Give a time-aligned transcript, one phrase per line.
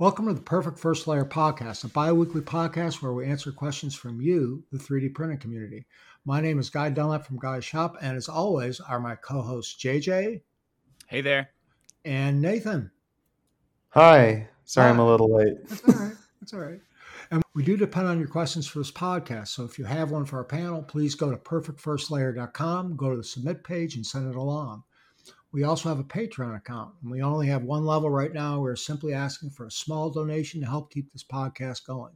[0.00, 3.96] Welcome to the Perfect First Layer podcast, a bi weekly podcast where we answer questions
[3.96, 5.86] from you, the 3D printing community.
[6.24, 9.76] My name is Guy Dunlap from Guy's Shop, and as always, are my co hosts
[9.82, 10.40] JJ.
[11.08, 11.50] Hey there.
[12.04, 12.92] And Nathan.
[13.88, 14.48] Hi.
[14.66, 14.90] Sorry Hi.
[14.90, 15.56] I'm a little late.
[15.68, 16.16] That's all right.
[16.40, 16.80] That's all right.
[17.32, 19.48] And we do depend on your questions for this podcast.
[19.48, 23.24] So if you have one for our panel, please go to perfectfirstlayer.com, go to the
[23.24, 24.84] submit page, and send it along.
[25.50, 28.60] We also have a Patreon account, and we only have one level right now.
[28.60, 32.12] We're simply asking for a small donation to help keep this podcast going.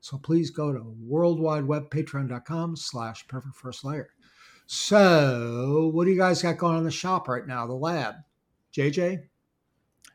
[0.00, 4.10] So please go to worldwidewebpatreon.com slash perfect first layer.
[4.66, 8.16] So what do you guys got going on the shop right now, the lab?
[8.76, 9.22] JJ?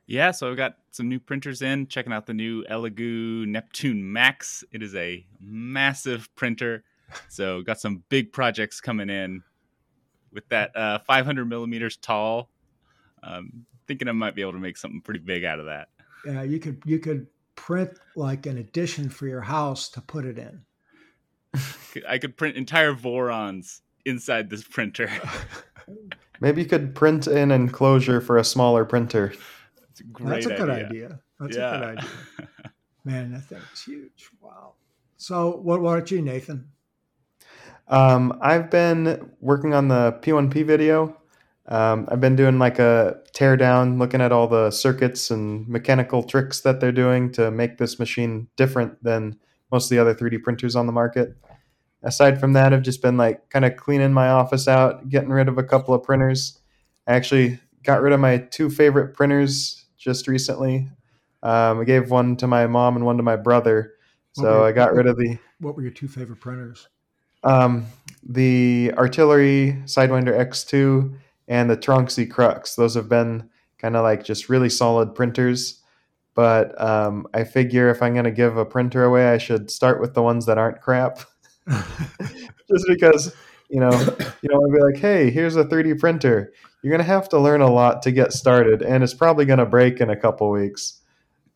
[0.06, 4.64] Yeah, so I've got some new printers in, checking out the new Elegoo Neptune Max.
[4.72, 6.84] It is a massive printer.
[7.28, 9.42] So got some big projects coming in
[10.32, 12.52] with that uh, 500 millimeters tall
[13.24, 15.90] um, thinking I might be able to make something pretty big out of that.
[16.26, 20.38] Yeah, you could you could print like an addition for your house to put it
[20.38, 20.62] in.
[22.08, 25.10] I could print entire Vorons inside this printer.
[26.40, 29.34] Maybe you could print an enclosure for a smaller printer.
[29.80, 30.86] That's a great That's a good idea.
[30.86, 31.20] idea.
[31.40, 31.70] That's yeah.
[31.70, 32.10] a good idea.
[33.06, 34.30] Man, that thing's huge.
[34.42, 34.74] Wow.
[35.18, 36.70] So, what, what about you, Nathan?
[37.88, 41.19] Um, I've been working on the P1P video.
[41.70, 46.62] Um, I've been doing like a teardown, looking at all the circuits and mechanical tricks
[46.62, 49.38] that they're doing to make this machine different than
[49.72, 51.38] most of the other 3D printers on the market.
[52.02, 55.48] Aside from that, I've just been like kind of cleaning my office out, getting rid
[55.48, 56.58] of a couple of printers.
[57.08, 60.90] I actually got rid of my two favorite printers just recently.
[61.44, 63.94] Um, I gave one to my mom and one to my brother.
[64.34, 65.38] So I got rid of the.
[65.60, 66.88] What were your two favorite printers?
[67.44, 67.86] Um,
[68.24, 71.14] the Artillery Sidewinder X2
[71.50, 72.76] and the Tronxy Crux.
[72.76, 75.82] Those have been kind of like just really solid printers.
[76.36, 80.00] But um, I figure if I'm going to give a printer away, I should start
[80.00, 81.20] with the ones that aren't crap.
[81.68, 83.36] just because,
[83.70, 83.92] you know,
[84.42, 86.54] you don't want to be like, hey, here's a 3D printer.
[86.82, 89.60] You're going to have to learn a lot to get started, and it's probably going
[89.60, 91.02] to break in a couple weeks.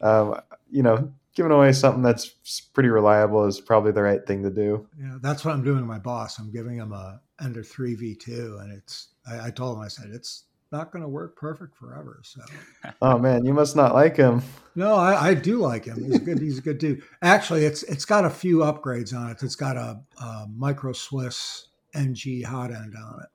[0.01, 2.27] Um, you know, giving away something that's
[2.73, 4.85] pretty reliable is probably the right thing to do.
[4.99, 6.39] Yeah, that's what I'm doing to my boss.
[6.39, 10.09] I'm giving him a Ender 3 V2, and it's I, I told him I said
[10.11, 12.19] it's not going to work perfect forever.
[12.23, 12.41] So,
[13.01, 14.41] oh man, you must not like him.
[14.75, 16.03] No, I, I do like him.
[16.03, 16.39] He's good.
[16.39, 17.03] He's a good dude.
[17.21, 19.43] Actually, it's it's got a few upgrades on it.
[19.43, 23.29] It's got a, a micro Swiss NG hot end on it.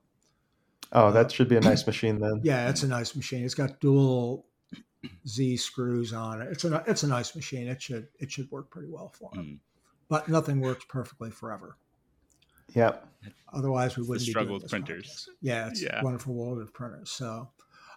[0.91, 2.41] Oh, that uh, should be a nice machine then.
[2.43, 3.45] Yeah, it's a nice machine.
[3.45, 4.45] It's got dual
[5.27, 6.49] Z screws on it.
[6.51, 7.67] It's a it's a nice machine.
[7.67, 9.43] It should it should work pretty well for him.
[9.43, 9.59] Mm.
[10.09, 11.77] But nothing works perfectly forever.
[12.73, 13.05] Yep.
[13.53, 15.27] Otherwise, we wouldn't the struggle with printers.
[15.29, 15.33] Podcast.
[15.41, 16.03] Yeah, it's yeah.
[16.03, 17.09] wonderful world of printers.
[17.09, 17.49] So,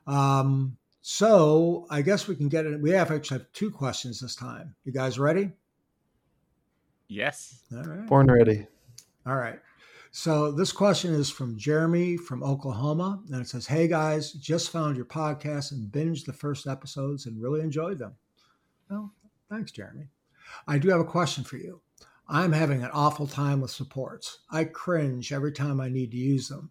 [0.07, 2.81] um, so I guess we can get it.
[2.81, 4.75] We have actually have two questions this time.
[4.85, 5.51] You guys ready?
[7.09, 7.61] Yes.
[7.77, 8.07] All right.
[8.07, 8.67] Born ready.
[9.27, 9.59] All right.
[10.11, 14.97] So this question is from Jeremy from Oklahoma, and it says, "Hey guys, just found
[14.97, 18.15] your podcast and binged the first episodes and really enjoyed them."
[18.91, 19.13] Well,
[19.51, 20.09] thanks, Jeremy.
[20.67, 21.81] I do have a question for you.
[22.29, 24.39] I'm having an awful time with supports.
[24.51, 26.71] I cringe every time I need to use them.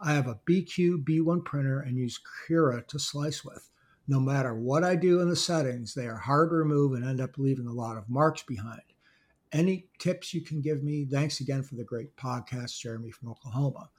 [0.00, 3.70] I have a Biqu B1 printer and use Cura to slice with.
[4.08, 7.20] No matter what I do in the settings, they are hard to remove and end
[7.20, 8.82] up leaving a lot of marks behind
[9.52, 11.06] any tips you can give me?
[11.10, 13.90] Thanks again for the great podcast, Jeremy from Oklahoma.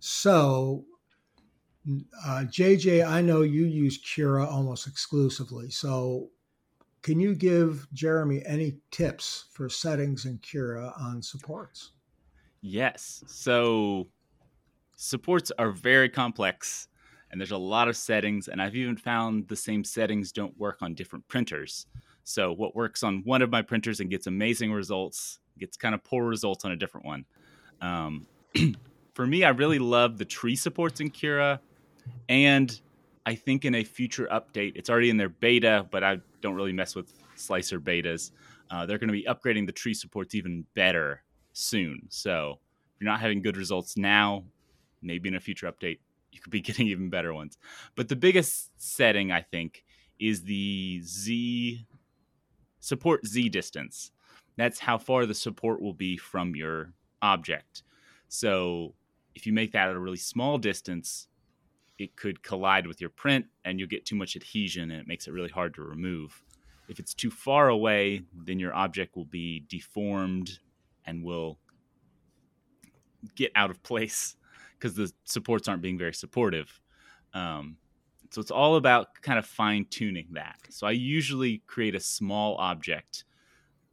[0.00, 0.84] So,
[2.24, 5.70] uh, JJ, I know you use Cura almost exclusively.
[5.70, 6.30] So,
[7.06, 11.92] can you give Jeremy any tips for settings in Cura on supports?
[12.62, 13.22] Yes.
[13.28, 14.08] So,
[14.96, 16.88] supports are very complex
[17.30, 18.48] and there's a lot of settings.
[18.48, 21.86] And I've even found the same settings don't work on different printers.
[22.24, 26.02] So what works on one of my printers and gets amazing results gets kind of
[26.02, 27.24] poor results on a different one.
[27.80, 28.26] Um,
[29.14, 31.60] for me, I really love the tree supports in Cura,
[32.28, 32.80] and
[33.26, 36.72] I think in a future update, it's already in their beta, but I don't really
[36.72, 38.30] mess with slicer betas.
[38.70, 41.22] Uh, they're going to be upgrading the tree supports even better
[41.52, 42.02] soon.
[42.08, 42.60] So
[42.94, 44.44] if you're not having good results now,
[45.02, 45.98] maybe in a future update,
[46.30, 47.58] you could be getting even better ones.
[47.96, 49.84] But the biggest setting, I think,
[50.20, 51.84] is the Z
[52.78, 54.12] support z distance.
[54.56, 57.82] That's how far the support will be from your object.
[58.28, 58.94] So
[59.34, 61.26] if you make that at a really small distance,
[61.98, 65.26] it could collide with your print and you'll get too much adhesion and it makes
[65.26, 66.44] it really hard to remove.
[66.88, 70.58] If it's too far away, then your object will be deformed
[71.04, 71.58] and will
[73.34, 74.36] get out of place
[74.78, 76.80] because the supports aren't being very supportive.
[77.34, 77.78] Um,
[78.30, 80.58] So it's all about kind of fine tuning that.
[80.68, 83.24] So I usually create a small object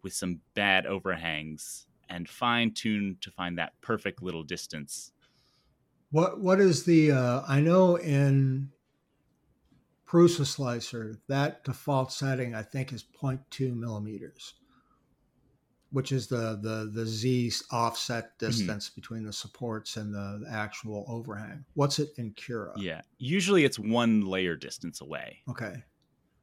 [0.03, 5.12] with some bad overhangs and fine tune to find that perfect little distance.
[6.13, 8.69] What what is the uh, I know in
[10.07, 14.53] Prusa slicer that default setting I think is 0.2 millimeters,
[15.89, 18.45] which is the the the Z offset Mm-hmm.
[18.45, 21.65] distance between the supports and the, the actual overhang.
[21.73, 22.73] What's it in Cura?
[22.77, 23.01] Yeah.
[23.17, 25.39] Usually it's one layer distance away.
[25.49, 25.83] Okay.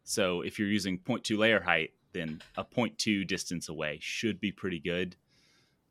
[0.02, 4.80] So if you're using 0.2 layer height, then a 0.2 distance away should be pretty
[4.80, 5.14] good.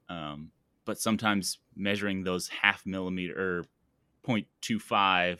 [0.09, 0.51] Um,
[0.89, 3.63] but sometimes measuring those half millimeter or
[4.27, 5.39] 0.25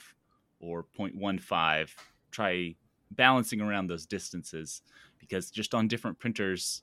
[0.60, 1.88] or 0.15,
[2.30, 2.76] try
[3.10, 4.82] balancing around those distances
[5.18, 6.82] because just on different printers,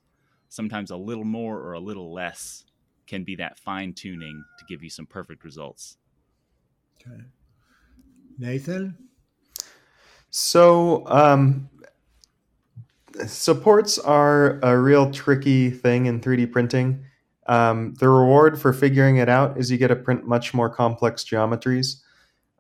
[0.50, 2.66] sometimes a little more or a little less
[3.08, 5.96] can be that fine tuning to give you some perfect results.
[7.00, 7.22] Okay.
[8.38, 8.98] Nathan?
[10.30, 11.70] So, um,
[13.28, 17.06] supports are a real tricky thing in 3D printing.
[17.48, 21.24] Um, the reward for figuring it out is you get to print much more complex
[21.24, 22.02] geometries.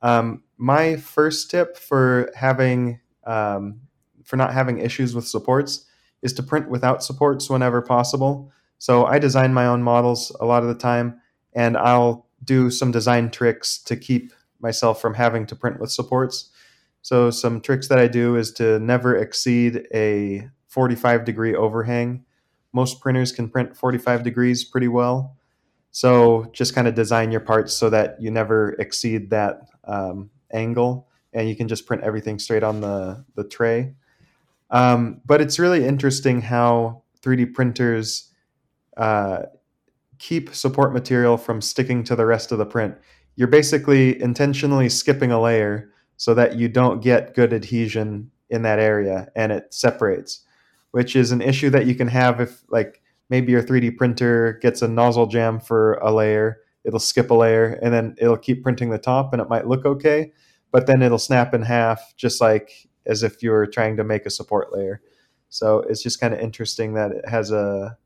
[0.01, 3.81] Um, my first tip for having um,
[4.23, 5.85] for not having issues with supports
[6.21, 8.51] is to print without supports whenever possible.
[8.77, 11.19] So I design my own models a lot of the time,
[11.53, 16.49] and I'll do some design tricks to keep myself from having to print with supports.
[17.01, 22.25] So some tricks that I do is to never exceed a 45 degree overhang.
[22.73, 25.35] Most printers can print 45 degrees pretty well.
[25.91, 31.07] So just kind of design your parts so that you never exceed that um, angle
[31.33, 33.93] and you can just print everything straight on the, the tray.
[34.69, 38.31] Um, but it's really interesting how 3D printers
[38.97, 39.43] uh,
[40.19, 42.95] keep support material from sticking to the rest of the print.
[43.35, 48.79] You're basically intentionally skipping a layer so that you don't get good adhesion in that
[48.79, 50.45] area and it separates,
[50.91, 54.81] which is an issue that you can have if, like, maybe your 3D printer gets
[54.81, 58.89] a nozzle jam for a layer, it'll skip a layer and then it'll keep printing
[58.89, 60.31] the top and it might look okay,
[60.71, 64.25] but then it'll snap in half just like as if you were trying to make
[64.25, 65.01] a support layer.
[65.49, 67.97] So it's just kind of interesting that it has a,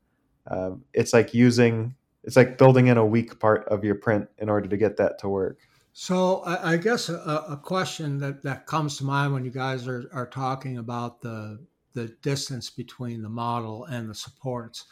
[0.48, 1.94] um, it's like using,
[2.24, 5.18] it's like building in a weak part of your print in order to get that
[5.20, 5.58] to work.
[5.92, 9.86] So I, I guess a, a question that, that comes to mind when you guys
[9.86, 14.86] are, are talking about the the distance between the model and the supports.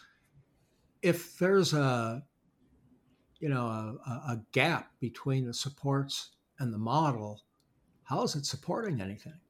[1.03, 2.23] If there's a
[3.39, 7.43] you know a, a gap between the supports and the model,
[8.05, 9.41] how is it supporting anything?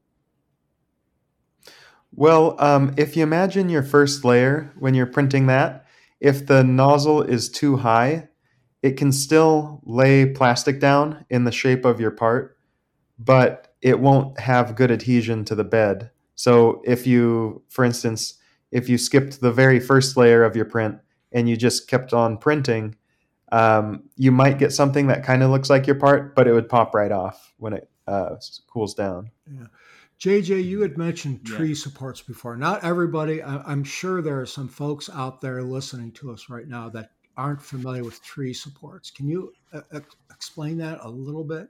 [2.13, 5.87] Well, um, if you imagine your first layer when you're printing that,
[6.19, 8.29] if the nozzle is too high,
[8.83, 12.57] it can still lay plastic down in the shape of your part,
[13.19, 16.11] but it won't have good adhesion to the bed.
[16.41, 18.39] So if you, for instance,
[18.71, 20.97] if you skipped the very first layer of your print
[21.33, 22.97] and you just kept on printing,
[23.53, 26.67] um, you might get something that kind of looks like your part, but it would
[26.67, 28.37] pop right off when it uh,
[28.69, 29.31] cools down.
[29.53, 29.67] Yeah.
[30.19, 31.57] JJ, you had mentioned Yeah.
[31.59, 32.57] tree supports before.
[32.57, 36.67] Not everybody, I, I'm sure there are some folks out there listening to us right
[36.67, 39.11] now that aren't familiar with tree supports.
[39.11, 40.01] Can you uh,
[40.31, 41.69] explain that a little bit?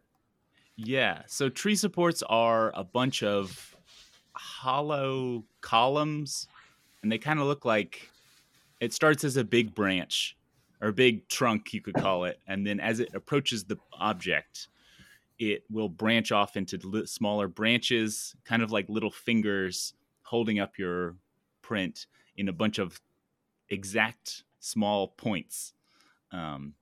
[0.77, 1.23] Yeah.
[1.27, 3.70] So tree supports are a bunch of
[4.41, 6.49] hollow columns,
[7.03, 8.11] and they kind of look like
[8.81, 10.37] it starts as a big branch
[10.81, 12.39] or big trunk, you could call it.
[12.47, 14.69] And then as it approaches the object,
[15.39, 21.17] it will branch off into smaller branches, kind of like little fingers holding up your
[21.63, 22.07] print
[22.37, 23.01] in a bunch of
[23.69, 25.75] exact small points.
[26.33, 26.75] Um,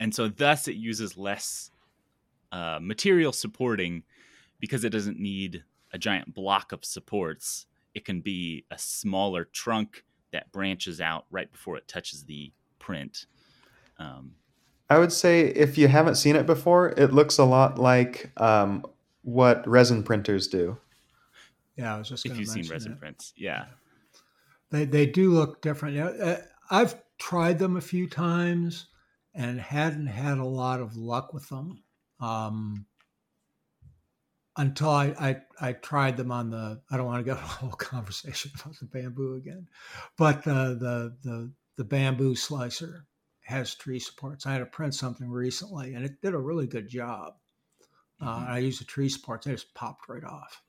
[0.00, 1.70] and so, thus, it uses less
[2.50, 4.02] uh, material supporting
[4.58, 7.66] because it doesn't need a giant block of supports.
[7.94, 13.26] It can be a smaller trunk that branches out right before it touches the print.
[13.98, 14.32] Um,
[14.88, 18.84] I would say if you haven't seen it before, it looks a lot like um,
[19.22, 20.76] what resin printers do.
[21.76, 23.00] Yeah, I was just if you've seen resin that.
[23.00, 23.66] prints, yeah.
[24.70, 25.98] They, they do look different.
[25.98, 26.36] Uh,
[26.70, 28.86] I've tried them a few times
[29.34, 31.82] and hadn't had a lot of luck with them
[32.20, 32.86] um,
[34.56, 36.82] until I, I, I tried them on the.
[36.90, 39.68] I don't want to go to a whole conversation about the Bambu again,
[40.16, 43.06] but the the the, the Bambu slicer
[43.40, 44.46] has tree supports.
[44.46, 47.34] I had to print something recently, and it did a really good job.
[48.20, 48.48] Uh, Mhm.
[48.48, 50.62] I used the tree supports; they just popped right off.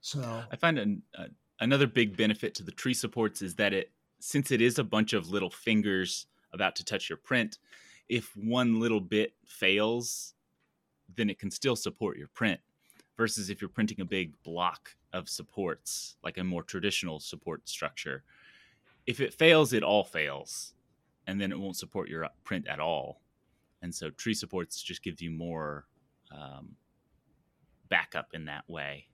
[0.00, 1.28] So I find an, uh,
[1.60, 5.12] another big benefit to the tree supports is that it, since it is a bunch
[5.12, 7.58] of little fingers about to touch your print,
[8.08, 10.34] if one little bit fails,
[11.14, 12.60] then it can still support your print.
[13.16, 18.24] Versus if you're printing a big block of supports, like a more traditional support structure.
[19.06, 20.74] If it fails, it all fails,
[21.26, 23.20] and then it won't support your print at all.
[23.82, 25.86] And so tree supports just gives you more
[26.30, 26.76] um,
[27.88, 29.08] backup in that way.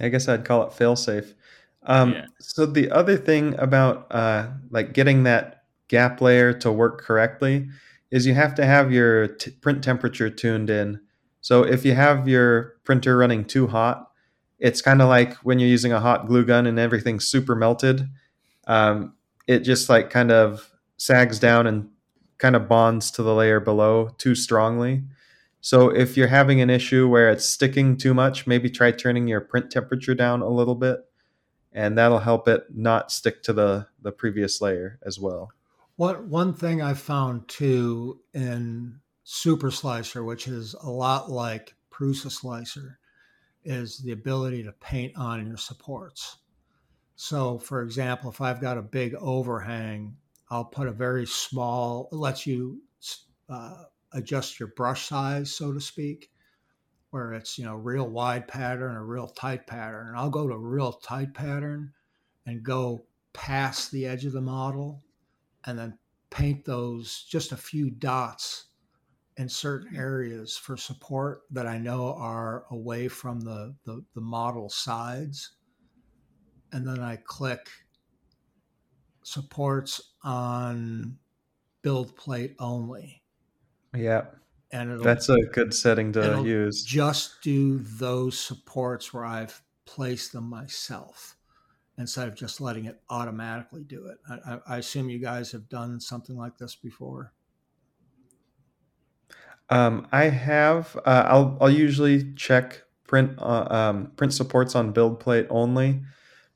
[0.00, 1.34] I guess I'd call it failsafe.
[1.82, 2.26] Um, Yeah.
[2.40, 7.68] So the other thing about uh, like getting that gap layer to work correctly
[8.10, 11.00] is you have to have your t- print temperature tuned in.
[11.46, 14.10] So if you have your printer running too hot,
[14.58, 18.08] it's kind of like when you're using a hot glue gun and everything's super melted.
[18.66, 19.14] Um,
[19.46, 21.88] it just like kind of sags down and
[22.38, 25.04] kind of bonds to the layer below too strongly.
[25.60, 29.40] So if you're having an issue where it's sticking too much, maybe try turning your
[29.40, 30.98] print temperature down a little bit,
[31.72, 35.52] and that'll help it not stick to the the previous layer as well.
[35.94, 38.98] What one thing I found too in
[39.28, 43.00] Super Slicer, which is a lot like Prusa Slicer,
[43.64, 46.36] is the ability to paint on your supports.
[47.16, 50.16] So, for example, if I've got a big overhang,
[50.48, 52.80] I'll put a very small, it lets you
[53.48, 56.30] uh, adjust your brush size, so to speak,
[57.10, 60.06] where it's, you know, real wide pattern or real tight pattern.
[60.06, 61.92] And I'll go to real tight pattern
[62.46, 65.02] and go past the edge of the model
[65.64, 65.98] and then
[66.30, 68.66] paint those just a few dots
[69.38, 70.00] in certain mm-hmm.
[70.00, 75.52] areas for support that I know are away from the, the, the model sides.
[76.72, 77.68] And then I click
[79.22, 81.18] supports on
[81.82, 83.22] build plate only.
[83.94, 84.26] Yeah,
[84.72, 86.84] And it'll that's a good setting to use.
[86.84, 91.36] just do those supports where I've placed them myself
[91.98, 94.18] instead of just letting it automatically do it.
[94.28, 97.32] I, I assume you guys have done something like this before.
[99.68, 100.96] Um, I have.
[101.04, 106.02] Uh, I'll I'll usually check print uh, um, print supports on build plate only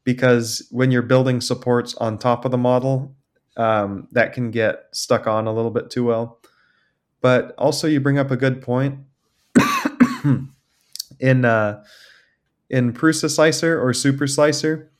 [0.05, 3.15] because when you're building supports on top of the model,
[3.57, 6.41] um, that can get stuck on a little bit too well.
[7.21, 8.99] But also, you bring up a good point.
[11.21, 11.83] in uh,
[12.69, 14.91] in Prusa Slicer or Super Slicer,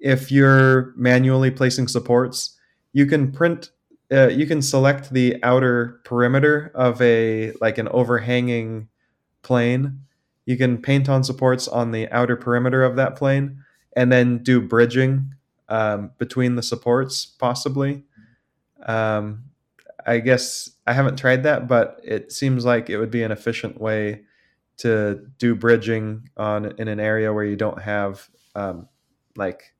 [0.00, 2.58] if you're manually placing supports,
[2.92, 3.70] you can print
[4.12, 8.88] uh, you can select the outer perimeter of a like an overhanging
[9.42, 10.00] plane.
[10.46, 13.62] You can paint on supports on the outer perimeter of that plane,
[13.94, 15.34] and then do bridging
[15.68, 18.04] um, between the supports, possibly.
[18.84, 19.44] Um,
[20.06, 23.80] I guess I haven't tried that, but it seems like it would be an efficient
[23.80, 24.22] way
[24.78, 28.88] to do bridging on in an area where you don't have um,
[29.36, 29.74] like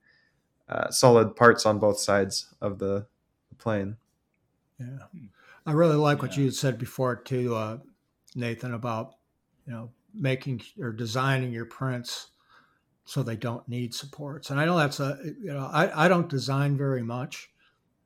[0.68, 3.06] uh, solid parts on both sides of the
[3.58, 3.96] plane.
[4.80, 4.98] Yeah.
[5.66, 6.44] I really like what Yeah.
[6.44, 7.78] you said before too, uh,
[8.34, 9.16] Nathan, about,
[9.66, 12.30] you know, making or designing your prints
[13.04, 14.50] so they don't need supports.
[14.50, 17.50] And I know that's a, you know, I, I don't design very much.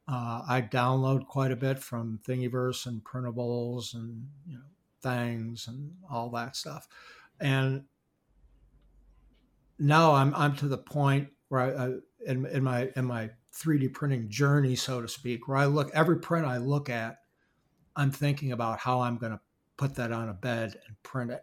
[0.09, 4.64] Uh, I download quite a bit from Thingiverse and printables and, you know,
[5.00, 6.88] things and all that stuff.
[7.40, 7.85] And
[9.78, 11.93] now I'm, I'm to the point where I, I
[12.26, 16.18] in, in my, in my 3D printing journey, so to speak, where I look every
[16.18, 17.18] print I look at,
[17.96, 19.40] I'm thinking about how I'm going to
[19.76, 21.42] put that on a bed and print it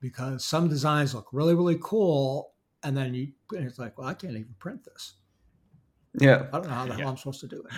[0.00, 2.54] because some designs look really, really cool.
[2.82, 5.14] And then you, and it's like, well, I can't even print this.
[6.20, 6.98] Yeah, I don't know how the Yeah.
[6.98, 7.72] hell I'm supposed to do it.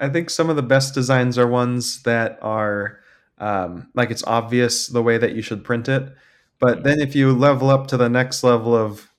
[0.00, 3.00] I think some of the best designs are ones that are
[3.38, 6.12] um, like it's obvious the way that you should print it.
[6.58, 9.10] But then if you level up to the next level of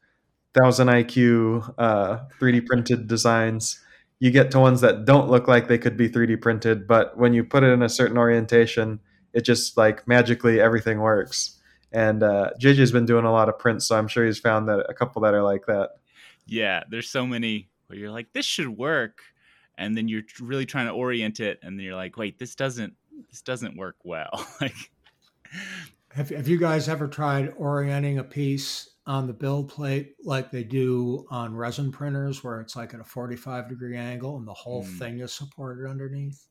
[0.56, 3.80] thousand IQ uh, 3D printed designs,
[4.20, 7.34] you get to ones that don't look like they could be 3D printed, but when
[7.34, 9.00] you put it in a certain orientation,
[9.34, 11.60] it just like magically everything works.
[11.92, 14.86] And uh, JJ's been doing a lot of prints, so I'm sure he's found that
[14.90, 15.92] a couple that are like that.
[16.48, 19.22] Yeah, there's so many where you're like, this should work,
[19.78, 22.94] and then you're really trying to orient it, and then you're like, wait, this doesn't,
[23.30, 24.48] this doesn't work well.
[24.62, 24.76] like,
[26.16, 30.64] Have, have you guys ever tried orienting a piece on the build plate like they
[30.64, 34.84] do on resin printers, where it's like at a 45 degree angle and the whole
[34.84, 35.00] Hmm.
[35.00, 36.48] thing is supported underneath?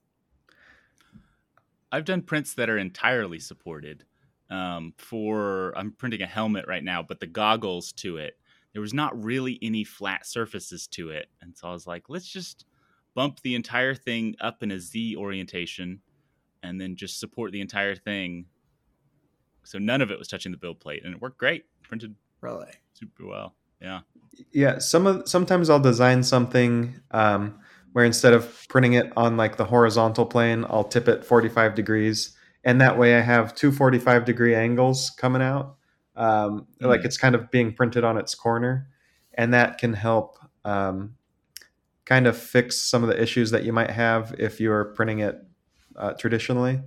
[1.92, 4.06] I've done prints that are entirely supported.
[4.50, 8.38] Um, for I'm printing a helmet right now, but the goggles to it,
[8.72, 12.28] there was not really any flat surfaces to it, and so I was like, let's
[12.28, 12.66] just
[13.14, 16.02] bump the entire thing up in a Z orientation,
[16.62, 18.48] and then just support the entire thing.
[19.64, 21.66] So none of it was touching the build plate, and it worked great.
[21.82, 22.72] Printed Really?
[22.94, 23.54] super well.
[23.80, 24.00] Yeah.
[24.52, 27.58] Yeah, some of sometimes I'll design something um,
[27.92, 32.36] where instead of printing it on like the horizontal plane, I'll tip it 45 degrees
[32.64, 35.76] and that way I have two 45 degree angles coming out.
[36.16, 36.88] Um, Mm.
[36.88, 38.88] Like it's kind of being printed on its corner,
[39.34, 41.16] and that can help um,
[42.04, 45.36] kind of fix some of the issues that you might have if you're printing it
[45.96, 46.80] uh, traditionally.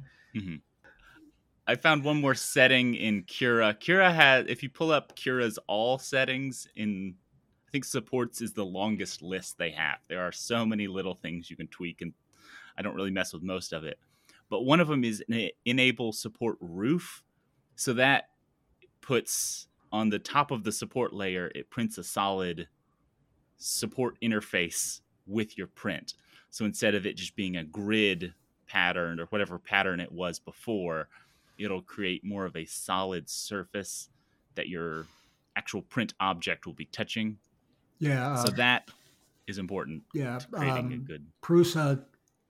[1.70, 3.74] I found one more setting in Cura.
[3.74, 7.16] Cura has, if you pull up Cura's all settings in,
[7.68, 9.98] I think supports is the longest list they have.
[10.08, 12.14] There are so many little things you can tweak, and
[12.78, 14.00] I don't really mess with most of it.
[14.50, 15.22] But one of them is
[15.66, 17.22] enable support roof.
[17.76, 18.30] So that
[19.02, 22.68] puts on the top of the support layer, it prints a solid
[23.58, 26.14] support interface with your print.
[26.50, 28.34] So instead of it just being a grid
[28.68, 31.10] pattern or whatever pattern it was before,
[31.58, 34.10] it'll create more of a solid surface
[34.56, 35.06] that your
[35.56, 37.38] actual print object will be touching.
[38.00, 38.36] Yeah.
[38.44, 38.90] so uh, that
[39.48, 40.38] is important yeah.
[40.40, 41.26] to creating a Um, good.
[41.42, 42.04] Prusa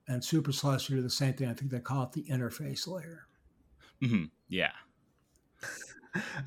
[0.07, 1.47] and Super Slicer do the same thing.
[1.49, 3.27] I think they call it the interface layer.
[4.01, 4.71] Mhm, Yeah.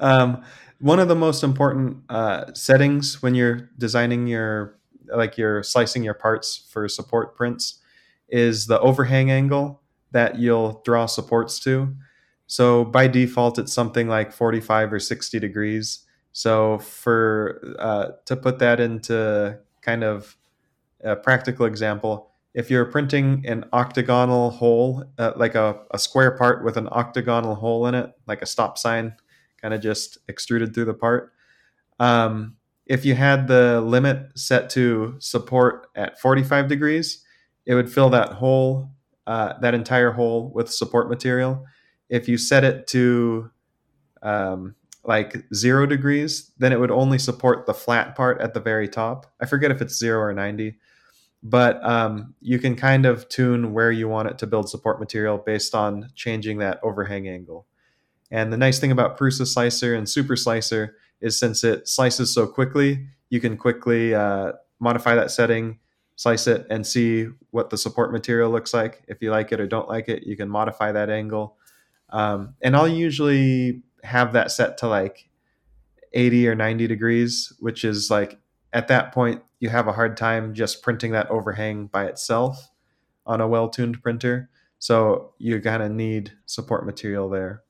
[0.00, 0.43] Um,
[0.81, 4.79] one of the most important uh, settings when you're designing your
[5.14, 7.79] like you're slicing your parts for support prints
[8.29, 9.81] is the overhang angle
[10.12, 11.95] that you'll draw supports to.
[12.50, 16.00] So by default, it's something like 45 or 60 degrees.
[16.33, 20.37] So for uh, to put that into kind of
[21.04, 26.64] a practical example, if you're printing an octagonal hole, uh, like a, a square part
[26.64, 29.14] with an octagonal hole in it, like a stop sign,
[29.62, 31.33] kind of just extruded through the part.
[32.00, 37.25] Um, if you had the limit set to support at 45 degrees,
[37.64, 38.90] it would fill that hole,
[39.28, 41.64] uh, that entire hole with support material.
[42.11, 43.50] If you set it to
[44.23, 44.75] um,
[45.05, 49.33] like zero degrees, then it would only support the flat part at the very top.
[49.40, 50.76] I forget if it's zero or 90,
[51.43, 55.38] but um, you can kind of tune where you want it to build support material
[55.38, 57.67] based on changing that overhang angle.
[58.31, 62.47] And the nice thing about Prusa Slicer and Super Slicer is since it slices so
[62.47, 65.79] quickly, you can quickly uh, modify that setting,
[66.17, 69.03] slice it, and see what the support material looks like.
[69.09, 71.57] If you like it or don't like it, you can modify that angle.
[72.12, 75.29] Um, and I'll usually have that set to like
[76.12, 78.38] 80 or 90 degrees, which is like
[78.73, 82.70] at that point, you have a hard time just printing that overhang by itself
[83.27, 84.49] on a well tuned printer.
[84.79, 87.62] So you kind of need support material there.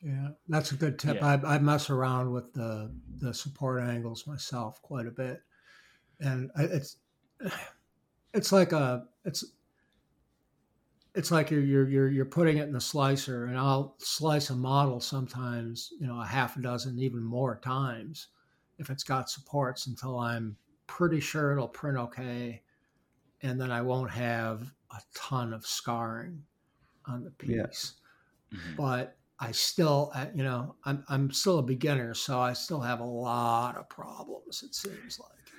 [0.00, 1.16] Yeah, that's a good tip.
[1.16, 1.38] Yeah.
[1.44, 5.42] I, I mess around with the the support angles myself quite a bit,
[6.20, 6.96] and I- it's
[8.34, 9.44] it's like a it's
[11.18, 14.56] it's like you're you're you're you're putting it in the slicer, and I'll slice a
[14.56, 18.28] model sometimes, you know, a half a dozen, even more times,
[18.78, 22.62] if it's got supports, until I'm pretty sure it'll print okay,
[23.42, 26.44] and then I won't have a ton of scarring
[27.06, 27.66] on the Yeah.
[27.66, 28.00] piece
[28.52, 28.76] Mhm.
[28.76, 33.00] but I still, uh, you know, I'm I'm still a beginner, so I still have
[33.00, 34.62] a lot of problems.
[34.62, 35.54] It seems like.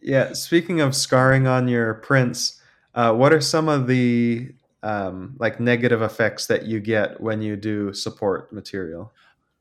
[0.00, 0.32] Yeah.
[0.32, 2.60] Speaking of scarring on your prints,
[2.94, 7.56] uh, what are some of the um, like negative effects that you get when you
[7.56, 9.12] do support material?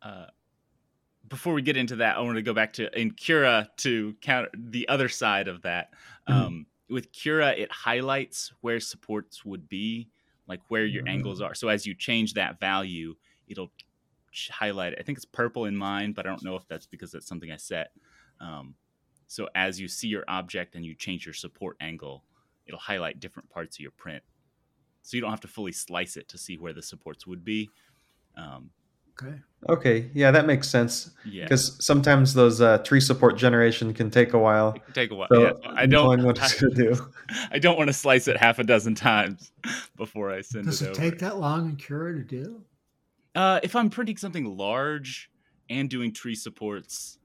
[0.02, 0.28] Uh,
[1.28, 4.50] before we get into that, I want to go back to in Cura to counter
[4.54, 5.94] the other side of that.
[6.28, 6.48] Mhm.
[6.48, 10.10] Um, with Cura, it highlights where supports would be,
[10.48, 11.08] like where your Mhm.
[11.08, 11.54] angles are.
[11.54, 13.16] So as you change that value,
[13.48, 13.72] it'll
[14.50, 15.00] highlight it.
[15.00, 17.52] I think it's purple in mine, but I don't know if that's because that's something
[17.52, 17.94] I set.
[18.40, 18.76] Um,
[19.28, 22.26] so as you see your object and you change your support angle,
[22.66, 24.24] it'll highlight different parts of your print.
[25.02, 27.70] So you don't have to fully slice it to see where the supports would be.
[28.36, 28.72] Um,
[29.22, 29.36] Okay.
[29.70, 30.10] Okay.
[30.14, 31.12] Yeah, that makes sense.
[31.26, 34.74] yeah, Because sometimes those uh, tree support generation can take a while.
[34.76, 35.28] it can take a while.
[35.32, 36.06] So yeah, I don't.
[36.06, 37.14] knowing what it's going to do.
[37.52, 39.52] I don't want to slice it half a dozen times
[39.98, 40.98] before I send Does it it over.
[40.98, 42.64] take that long in Cura to do?
[43.36, 45.30] Uh, if I'm printing something large
[45.70, 47.20] and doing tree supports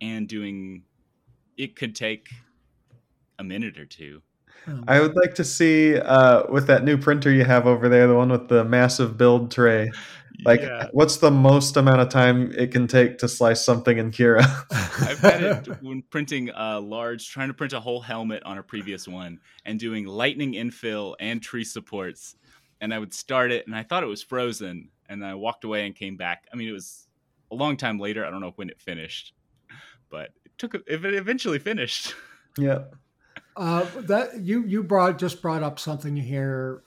[0.00, 0.84] and doing,
[1.58, 2.30] it could take
[3.38, 4.22] a minute or two.
[4.66, 8.06] Um, I would like to see uh, with that new printer you have over there,
[8.06, 9.90] the one with the massive build tray.
[10.44, 10.88] Like, Yeah.
[10.92, 14.44] what's the most amount of time it can take to slice something in Cura?
[14.70, 18.62] I've had it when printing a large, trying to print a whole helmet on a
[18.62, 22.36] previous one and doing lightning infill and tree supports.
[22.80, 24.90] And I would start it and I thought it was frozen.
[25.08, 26.46] And I walked away and came back.
[26.52, 27.06] I mean, it was
[27.50, 28.24] a long time later.
[28.24, 29.34] I don't know when it finished,
[30.08, 32.14] but it took, it eventually finished.
[32.58, 32.84] yeah.
[33.56, 36.82] Uh, that you you brought just brought up something here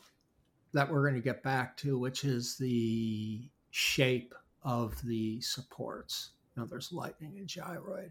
[0.74, 6.32] that we're going to get back to, which is the shape of the supports.
[6.56, 8.10] You know, there's lightning and gyroid,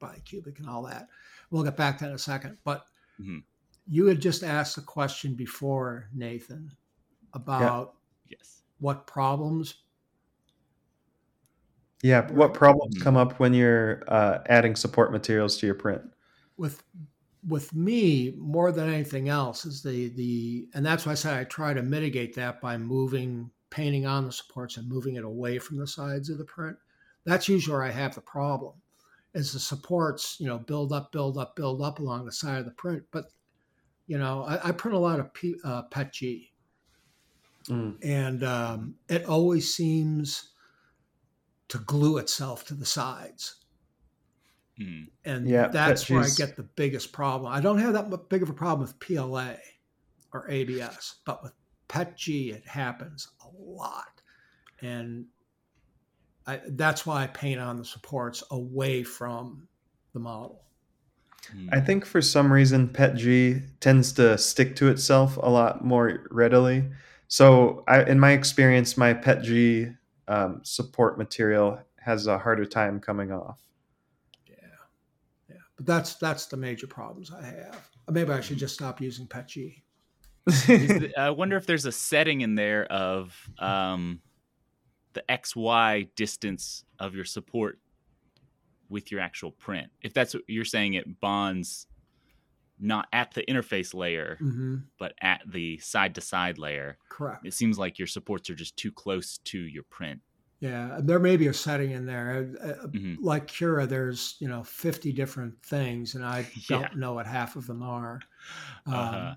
[0.00, 1.08] bicubic, and all that.
[1.50, 2.58] We'll get back to that in a second.
[2.64, 2.86] But
[3.20, 3.44] Mhm.
[3.86, 6.72] you had just asked a question before, Nathan,
[7.34, 7.96] about
[8.28, 8.62] Yes.
[8.78, 9.84] what problems
[12.02, 12.30] Yeah.
[12.32, 13.02] What problems Mhm.
[13.02, 16.02] come up when you're uh, adding support materials to your print?
[16.56, 16.82] with
[17.46, 21.44] with me more than anything else is the the and that's why I say I
[21.44, 25.78] try to mitigate that by moving painting on the supports and moving it away from
[25.78, 26.76] the sides of the print.
[27.24, 28.82] That's usually where I have the problem.
[29.32, 32.64] Is the supports, you know, build up, build up, build up along the side of
[32.64, 33.04] the print.
[33.12, 33.32] But
[34.06, 36.52] you know, I, I print a lot of P, uh, PET G,
[37.68, 37.98] Mm.
[38.02, 40.50] and um, it always seems
[41.68, 43.59] to glue itself to the sides.
[44.80, 45.08] Mm.
[45.24, 47.52] and Yeah, that's where I get the biggest problem.
[47.52, 49.56] I don't have that mu- big of a problem with PLA
[50.32, 51.52] or ABS, but with
[51.88, 54.22] PETG, it happens a lot,
[54.80, 55.26] and
[56.46, 59.68] I, that's why I paint on the supports away from
[60.14, 60.62] the model.
[61.72, 66.84] I think for some reason PETG tends to stick to itself a lot more readily.
[67.28, 69.96] So, I, in my experience, my PETG
[70.28, 73.69] um, support material has a harder time coming off.
[75.80, 77.88] But that's that's the major problems I have.
[78.10, 79.80] Maybe I should just stop using PETG.
[81.16, 84.20] I wonder if there's a setting in there of um,
[85.14, 87.78] the XY distance of your support
[88.90, 89.88] with your actual print.
[90.02, 91.86] If that's what you're saying, it bonds
[92.78, 96.98] not at the interface layer, hmm but at the side to side layer.
[97.08, 97.46] Correct.
[97.46, 100.20] It seems like your supports are just too close to your print.
[100.60, 102.54] Yeah, there may be a setting in there.
[102.62, 103.20] Uh, Mhm.
[103.22, 106.96] Like Cura, there's you know 50 different things, and I don't Yeah.
[106.96, 108.26] know what half of them are.
[108.86, 109.36] Um, Uh-huh.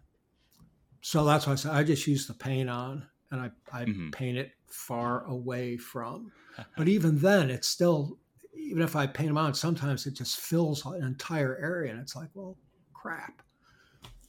[1.01, 4.11] So that's why I said I just use the paint on, and I I Mhm.
[4.11, 6.33] paint it far away from.
[6.75, 8.19] But even then, it's still
[8.53, 12.15] even if I paint them on, sometimes it just fills an entire area, and it's
[12.15, 12.57] like, well,
[12.93, 13.41] crap.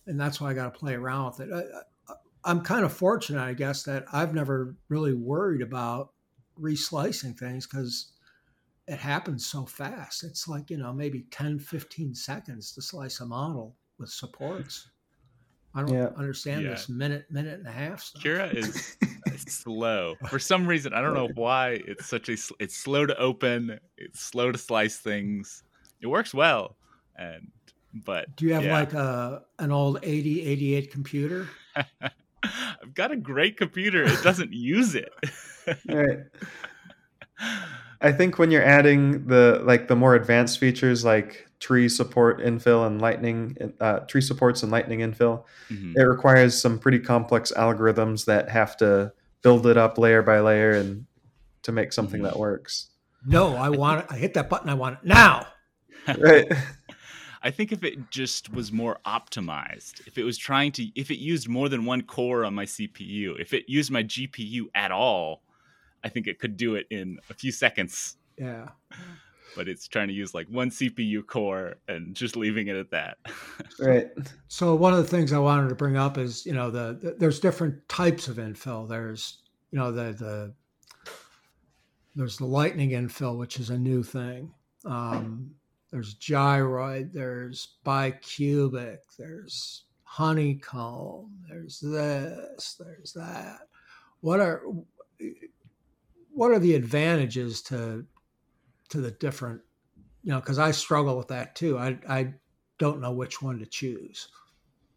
[0.07, 1.52] And that's why I got to play around with it.
[1.52, 6.13] I, I, I'm kind of fortunate, I guess, that I've never really worried about
[6.56, 8.12] reslicing things because
[8.86, 10.24] it happens so fast.
[10.24, 14.90] It's like, you know, maybe 10, 15 seconds to slice a model with supports.
[15.74, 16.10] I don't Yeah.
[16.16, 16.70] understand Yeah.
[16.70, 18.22] this minute, minute and a half stuff.
[18.22, 18.96] Cura is
[19.48, 20.92] slow for some reason.
[20.92, 21.80] I don't know why.
[21.86, 22.36] It's such a.
[22.60, 23.80] It's slow to open.
[23.96, 25.64] It's slow to slice things.
[26.00, 26.76] It works well,
[27.16, 27.50] and
[27.92, 28.72] but Do you have yeah.
[28.72, 31.48] like a an old 80, 88 computer?
[32.44, 34.04] I've got a great computer.
[34.04, 35.12] It doesn't use it.
[35.88, 36.18] right.
[38.00, 42.87] I think when you're adding the like the more advanced features like tree support infill
[42.87, 45.94] and lightning uh, tree supports and lightning infill, Mhm.
[45.96, 50.72] it requires some pretty complex algorithms that have to build it up layer by layer
[50.72, 51.07] and
[51.62, 52.24] to make something Mhm.
[52.24, 52.90] that works.
[53.27, 54.07] No, I want it.
[54.11, 54.68] I hit that button.
[54.68, 55.46] I want it now.
[56.18, 56.46] Right.
[57.42, 61.18] I think if it just was more optimized, if it was trying to, if it
[61.18, 65.42] used more than one core on my CPU, if it used my GPU at all,
[66.04, 68.16] I think it could do it in a few seconds.
[68.38, 68.68] Yeah.
[69.56, 73.18] But it's trying to use like one CPU core and just leaving it at that.
[73.80, 74.08] Right.
[74.46, 77.16] So one of the things I wanted to bring up is, you know, the, the
[77.18, 78.88] there's different types of infill.
[78.88, 79.38] There's,
[79.72, 80.54] you know, the the
[82.14, 84.54] there's the lightning infill, which is a new thing.
[84.84, 85.50] Um,
[85.90, 87.12] there's gyroid.
[87.12, 88.98] There's bicubic.
[89.18, 91.32] There's honeycomb.
[91.48, 92.76] There's this.
[92.78, 93.60] There's that.
[94.20, 94.62] What are
[96.35, 98.05] what are the advantages to
[98.90, 99.61] to the different?
[100.23, 101.79] You know, because I struggle with that too.
[101.79, 102.35] I I
[102.79, 104.29] don't know which one to choose.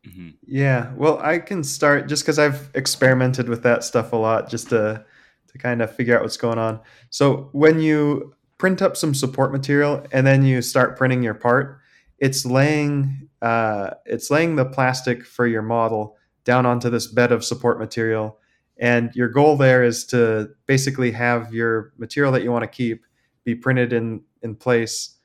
[0.08, 0.36] Mhm.
[0.46, 4.70] Yeah, well, I can start just because I've experimented with that stuff a lot, just
[4.70, 5.06] to
[5.48, 6.80] to kind of figure out what's going on.
[7.10, 11.80] So when you print up some support material and then you start printing your part,
[12.20, 17.44] it's laying uh, it's laying the plastic for your model down onto this bed of
[17.44, 18.40] support material,
[18.80, 23.04] and your goal there is to basically have your material that you want to keep
[23.44, 25.18] be printed in in place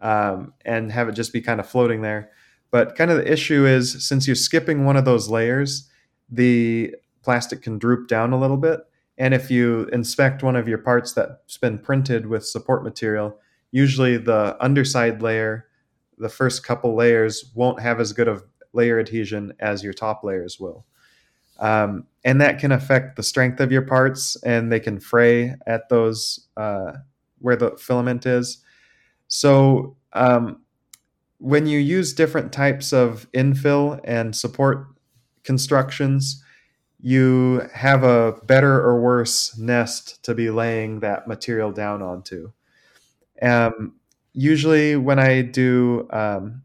[0.00, 2.30] um, and have it just be kind of floating there.
[2.70, 5.88] But kind of the issue is since you're skipping one of those layers,
[6.30, 8.80] the plastic can droop down a little bit.
[9.18, 13.38] And if you inspect one of your parts that's been printed with support material,
[13.70, 15.68] usually the underside layer,
[16.18, 20.58] the first couple layers, won't have as good of layer adhesion as your top layers
[20.58, 20.86] will.
[21.58, 25.88] Um, and that can affect the strength of your parts, and they can fray at
[25.88, 26.92] those uh,
[27.38, 28.58] where the filament is.
[29.28, 30.62] So, um,
[31.38, 34.86] when you use different types of infill and support
[35.42, 36.42] constructions,
[37.00, 42.52] you have a better or worse nest to be laying that material down onto.
[43.42, 43.96] Um,
[44.32, 46.62] usually, when I do, um,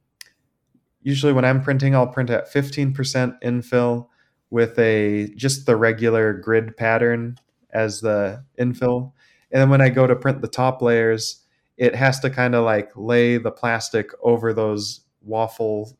[1.02, 2.93] usually when I'm printing, I'll print at 15%
[3.41, 4.10] infill
[4.50, 7.38] with a just the regular grid pattern
[7.72, 9.12] as the infill.
[9.52, 11.44] And then when I go to print the top layers,
[11.78, 15.98] it has to kind of like lay the plastic over those waffle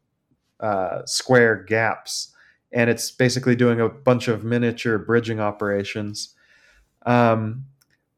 [0.60, 2.34] uh, square gaps.
[2.72, 6.34] And it's basically doing a bunch of miniature bridging operations.
[7.06, 7.66] Um,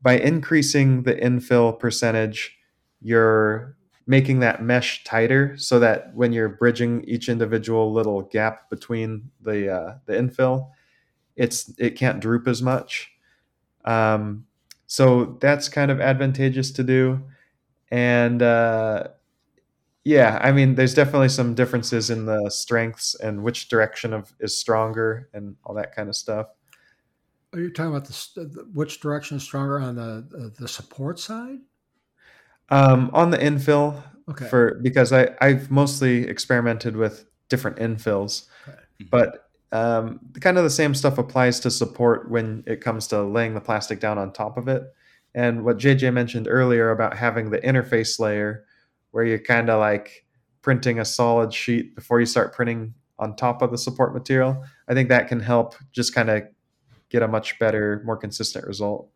[0.02, 2.58] by increasing the infill percentage,
[3.02, 3.76] you're
[4.10, 9.72] making that mesh tighter so that when you're bridging each individual little gap between the
[9.72, 10.72] uh, the infill,
[11.36, 13.12] it's it can't droop as much.
[13.86, 14.48] Um,
[14.88, 17.22] so that's kind of advantageous to do,
[17.92, 19.10] and uh,
[20.04, 24.58] yeah, I mean, there's definitely some differences in the strengths and which direction of is
[24.58, 26.48] stronger and all that kind of stuff.
[27.54, 31.60] Are you talking about the, which direction is stronger on the the support side?
[32.72, 34.48] Um, on the infill, Okay.
[34.48, 38.78] for because I I've mostly experimented with different infills, Okay.
[39.10, 43.54] but um, kind of the same stuff applies to support when it comes to laying
[43.56, 44.84] the plastic down on top of it.
[45.36, 48.66] And what JJ mentioned earlier about having the interface layer,
[49.12, 50.26] where you're kind of like
[50.62, 54.94] printing a solid sheet before you start printing on top of the support material, I
[54.94, 56.44] think that can help just kind of
[57.10, 59.10] get a much better, more consistent result.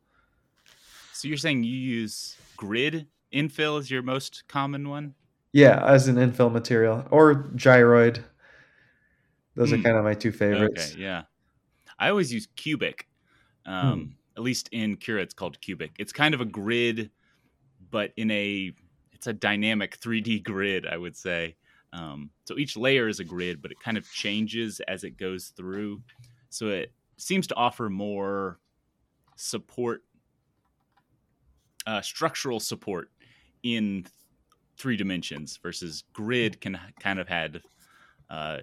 [1.13, 5.15] So you're saying you use grid infill is your most common one?
[5.53, 8.23] Yeah, as an infill material or gyroid.
[9.55, 9.83] Those are Hmm.
[9.83, 10.91] kind of my two favorites.
[10.91, 11.23] Okay, yeah.
[11.99, 13.09] I always use cubic.
[13.65, 15.95] Um, At least in Cura, it's called cubic.
[15.99, 17.11] It's kind of a grid,
[17.91, 18.73] but in a
[19.13, 21.57] it's a dynamic 3D grid, I would say.
[21.93, 25.49] Um, so each layer is a grid, but it kind of changes as it goes
[25.49, 26.03] through.
[26.49, 28.59] So it seems to offer more
[29.37, 30.03] support,
[31.85, 33.11] uh, structural support
[33.63, 34.05] in
[34.77, 37.61] three dimensions versus grid can kind of had
[38.29, 38.57] uh,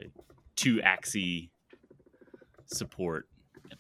[0.56, 1.48] two axis
[2.66, 3.26] support,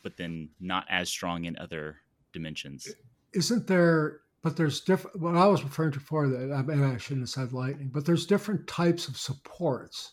[0.02, 1.96] but then not as strong in other
[2.32, 2.88] dimensions.
[3.32, 4.20] Isn't there?
[4.42, 5.20] But there's different.
[5.20, 8.06] What I was referring to before that I, maybe I shouldn't have said lightning, but
[8.06, 10.12] there's different types of supports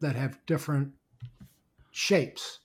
[0.00, 0.92] that have different
[1.90, 2.60] shapes.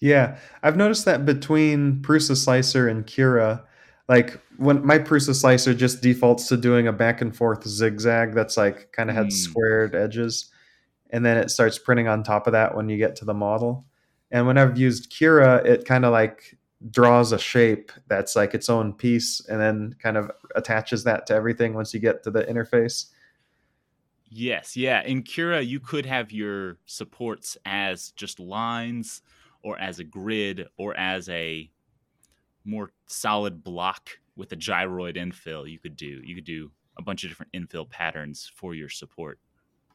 [0.00, 3.64] Yeah, I've noticed that between Prusa Slicer and Cura,
[4.10, 8.56] like when my Prusa Slicer just defaults to doing a back and forth zigzag that's
[8.56, 9.32] like kind of had Mm.
[9.32, 10.50] squared edges,
[11.10, 13.86] and then it starts printing on top of that when you get to the model.
[14.32, 16.58] And when I've used Cura, it kind of like
[16.90, 21.34] draws a shape that's like its own piece, and then kind of attaches that to
[21.34, 23.12] everything once you get to the interface.
[24.28, 25.02] Yes, yeah.
[25.04, 29.22] In Cura, you could have your supports as just lines,
[29.62, 31.70] or as a grid, or as a
[32.70, 35.70] more solid block with a gyroid infill.
[35.70, 39.38] You could do you could do a bunch of different infill patterns for your support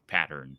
[0.07, 0.57] pattern.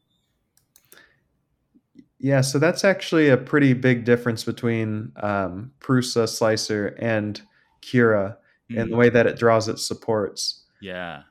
[2.19, 7.41] Yeah, so that's actually a pretty big difference between um, Prusa Slicer and
[7.83, 8.39] Cura
[8.75, 10.65] in the Mm, way that it draws its supports.
[10.81, 11.23] yeah.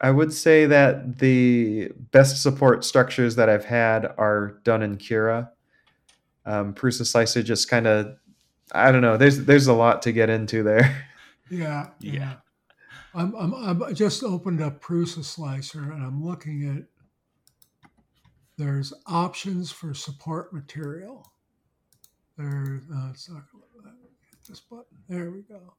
[0.00, 5.52] I would say that the best support structures that I've had are done in Cura.
[6.44, 8.16] Um, Prusa Slicer just kind of,
[8.72, 9.16] I don't know.
[9.16, 11.06] There's there's a lot to get into there.
[11.50, 12.34] Yeah, Yeah.
[13.14, 17.90] I'm, I'm, I'm I just opened up Prusa Slicer and I'm looking at.
[18.56, 21.30] There's options for support material.
[22.38, 23.90] There, no, it's not going to
[24.30, 24.84] hit this button.
[25.08, 25.74] There we go.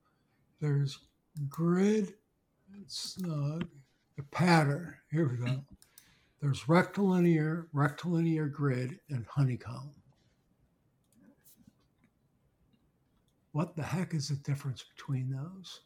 [0.59, 0.99] There's
[1.49, 2.13] grid,
[2.73, 3.67] and snug,
[4.17, 4.95] the pattern.
[5.11, 5.63] Here we go.
[6.41, 9.91] There's rectilinear, rectilinear grid, and honeycomb.
[13.53, 15.81] What the heck is the difference between those?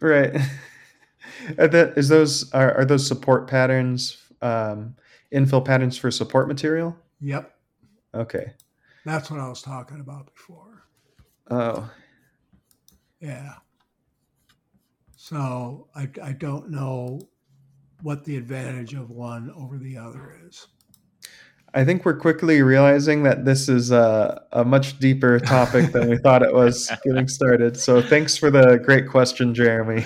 [0.00, 0.34] right.
[1.58, 4.94] Are that is those are, are those support patterns um,
[5.34, 6.96] infill patterns for support material?
[7.20, 7.52] Yep,
[8.14, 8.52] Okay.
[9.04, 10.84] that's what I was talking about before.
[11.50, 11.90] Oh,
[13.20, 13.54] Yeah.
[15.16, 17.20] So I, I don't know
[18.02, 20.68] what the advantage of one over the other is.
[21.78, 26.16] I think we're quickly realizing that this is a, a much deeper topic than we
[26.18, 27.78] thought it was getting started.
[27.78, 30.04] So thanks for the great question, Jeremy.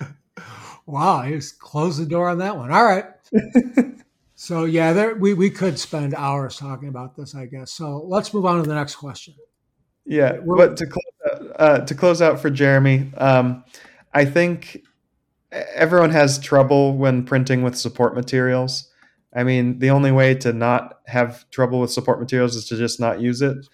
[0.86, 2.70] wow, I just closed the door on that one.
[2.70, 3.06] All right.
[4.34, 7.72] So yeah, there we, we could spend hours talking about this, I guess.
[7.72, 9.34] So let's move on to the next question.
[10.04, 13.62] Yeah, We're- but to close out, uh, to close out for Jeremy, um,
[14.12, 14.82] I think
[15.52, 18.91] everyone has trouble when printing with support materials.
[19.34, 23.00] I mean, the only way to not have trouble with support materials is to just
[23.00, 23.66] not use it.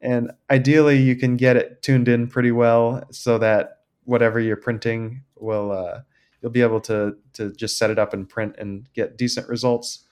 [0.00, 5.22] And ideally, you can get it tuned in pretty well so that whatever you're printing
[5.36, 6.00] will uh,
[6.40, 10.04] you'll be able to to just set it up and print and get decent results.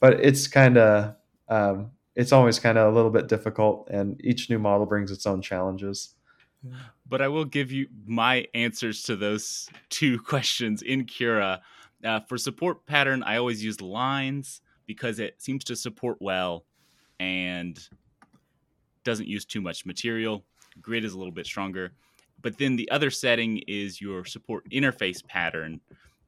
[0.00, 1.14] But it's kind of
[1.48, 5.26] um, it's always kind of a little bit difficult, and each new model brings its
[5.26, 6.14] own challenges.
[7.06, 11.60] But I will give you my answers to those two questions in Cura.
[12.04, 16.64] Uh, for support pattern, I always use lines because it seems to support well
[17.18, 17.78] and
[19.04, 20.44] doesn't use too much material.
[20.82, 21.92] Grid is a little bit stronger.
[22.42, 25.80] But then the other setting is your support interface pattern.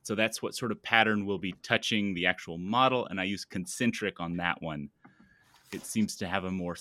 [0.02, 3.06] So that's what sort of pattern will be touching the actual model.
[3.06, 4.88] And I use concentric on that one.
[5.72, 6.76] It seems to have a more,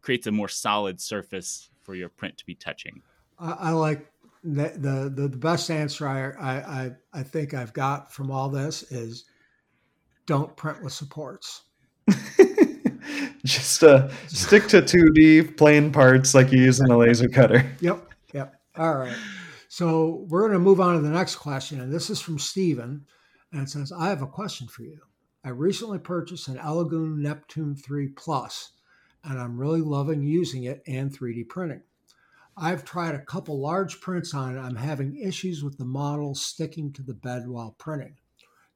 [0.00, 3.02] creates a more solid surface for your print to be touching.
[3.38, 4.10] I, I like
[4.44, 9.24] the, the, the best answer I, I, I think I've got from all this is
[10.26, 11.62] don't print with supports.
[13.44, 17.64] Just uh, stick to 2D plain parts like you use in a laser cutter.
[17.80, 18.12] Yep.
[18.34, 18.54] Yep.
[18.76, 19.16] All right.
[19.68, 21.80] So we're going to move on to the next question.
[21.80, 23.06] And this is from Steven.
[23.52, 24.98] And it says, I have a question for you.
[25.44, 28.72] I recently purchased an Elegoo Neptune 3 Plus,
[29.24, 31.82] and I'm really loving using it and 3D printing.
[32.60, 34.60] I've tried a couple large prints on it.
[34.60, 38.16] I'm having issues with the model sticking to the bed while printing.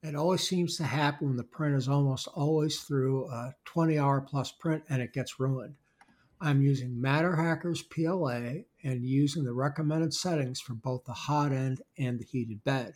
[0.02, 4.20] It always seems to happen when the print is almost always through a 20 hour
[4.20, 5.74] plus print and it gets ruined.
[6.40, 12.18] I'm using MatterHackers PLA and using the recommended settings for both the hot end and
[12.18, 12.94] the heated bed.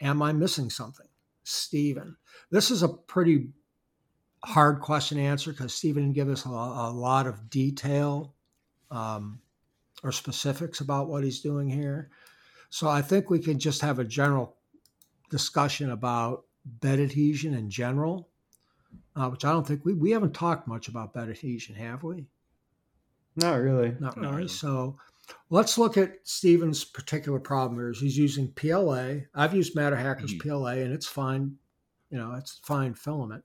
[0.00, 1.08] Am I missing something?
[1.44, 2.16] Steven.
[2.50, 3.48] This is a pretty
[4.44, 8.34] hard question to answer because Steven didn't give us a, a lot of detail
[8.90, 9.40] um,
[10.02, 12.10] or specifics about what he's doing here.
[12.70, 14.56] So I think we can just have a general
[15.30, 18.28] discussion about bed adhesion in general,
[19.16, 22.26] uh, which I don't think we, we haven't talked much about bed adhesion, have we?
[23.36, 23.94] Not really.
[23.98, 24.28] Not really.
[24.28, 24.48] Not really.
[24.48, 24.96] So
[25.50, 27.92] let's look at Steven's particular problem here.
[27.92, 29.20] He's using PLA.
[29.34, 30.48] I've used MatterHackers mm-hmm.
[30.48, 31.56] PLA and it's fine.
[32.10, 33.44] You know, it's fine filament.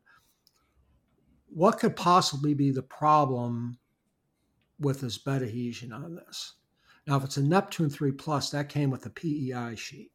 [1.47, 3.77] What could possibly be the problem
[4.79, 6.53] with this bed adhesion on this?
[7.05, 10.11] Now, if it's a Neptune 3 Plus, that came with a PEI sheet.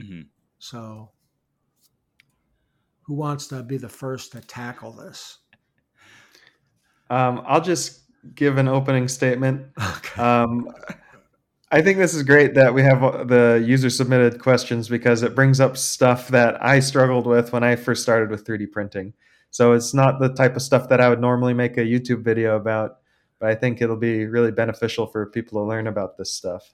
[0.00, 0.22] Mm-hmm.
[0.58, 1.10] So,
[3.02, 5.38] who wants to be the first to tackle this?
[7.10, 8.04] Um, I'll just
[8.34, 9.66] give an opening statement.
[9.96, 10.22] Okay.
[10.22, 10.68] Um,
[11.70, 15.60] I think this is great that we have the user submitted questions because it brings
[15.60, 19.12] up stuff that I struggled with when I first started with 3D printing.
[19.50, 22.54] So it's not the type of stuff that I would normally make a YouTube video
[22.54, 22.98] about,
[23.38, 26.72] but I think it'll be really beneficial for people to learn about this stuff.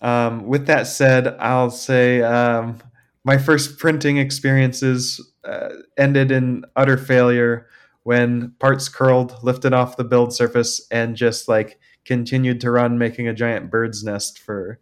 [0.00, 2.78] Um, with that said, I'll say um,
[3.24, 7.66] my first printing experiences uh, ended in utter failure
[8.02, 13.26] when parts curled, lifted off the build surface, and just like continued to run, making
[13.26, 14.78] a giant bird's nest for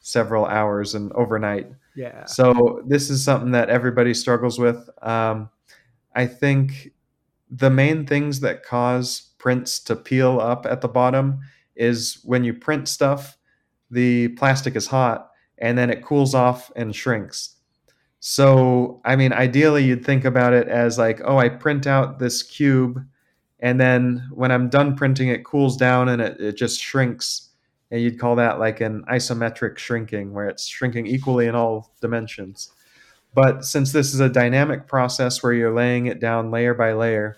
[0.00, 1.70] several hours and overnight.
[1.94, 2.24] Yeah.
[2.24, 4.90] So this is something that everybody struggles with.
[5.00, 5.50] Um,
[6.16, 6.90] I think
[7.50, 11.40] the main things that cause prints to peel up at the bottom
[11.76, 13.36] is when you print stuff
[13.90, 17.56] the plastic is hot and then it cools off and shrinks.
[18.20, 22.42] So, I mean, ideally, you'd think about it as like, oh, I print out this
[22.42, 23.04] cube,
[23.60, 27.50] and then when I'm done printing, it cools down and it, it just shrinks.
[27.90, 32.72] And you'd call that like an isometric shrinking, where it's shrinking equally in all dimensions.
[33.34, 37.36] But since this is a dynamic process where you're laying it down layer by layer,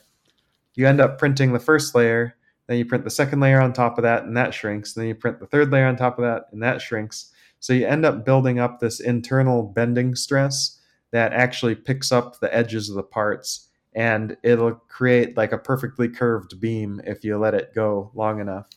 [0.75, 3.99] you end up printing the first layer then you print the second layer on top
[3.99, 4.95] of that, and that shrinks.
[4.95, 7.33] Then you print the third layer on top of that, and that shrinks.
[7.61, 10.81] So you end up building up this internal bending stress
[11.13, 16.09] that actually picks up the edges of the parts, and it'll create like a perfectly
[16.09, 18.69] curved beam if you let it go long enough.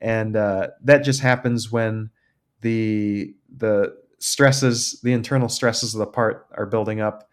[0.00, 2.10] And uh, that just happens when
[2.60, 7.28] the the stresses, the internal stresses of the part, are building up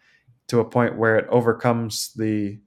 [0.48, 2.60] to a point where it overcomes the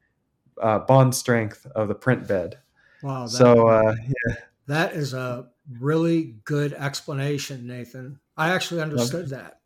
[0.60, 2.58] uh, bond strength of the print bed
[3.02, 3.26] Wow.
[3.26, 4.34] That, so uh, yeah,
[4.66, 5.46] that is a
[5.78, 8.18] really good explanation, Nathan.
[8.36, 9.60] I actually understood that.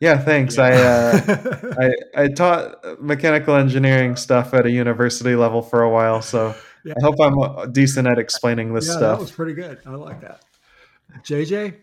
[0.00, 0.56] Yeah, thanks.
[0.56, 0.64] Yeah.
[0.64, 1.74] I, uh,
[2.16, 6.94] I I taught mechanical engineering stuff at a university level for a while, so yeah.
[7.00, 9.18] I hope I'm uh, decent at explaining this yeah, stuff.
[9.18, 9.78] That was pretty good.
[9.86, 10.42] I like that.
[11.22, 11.76] JJ.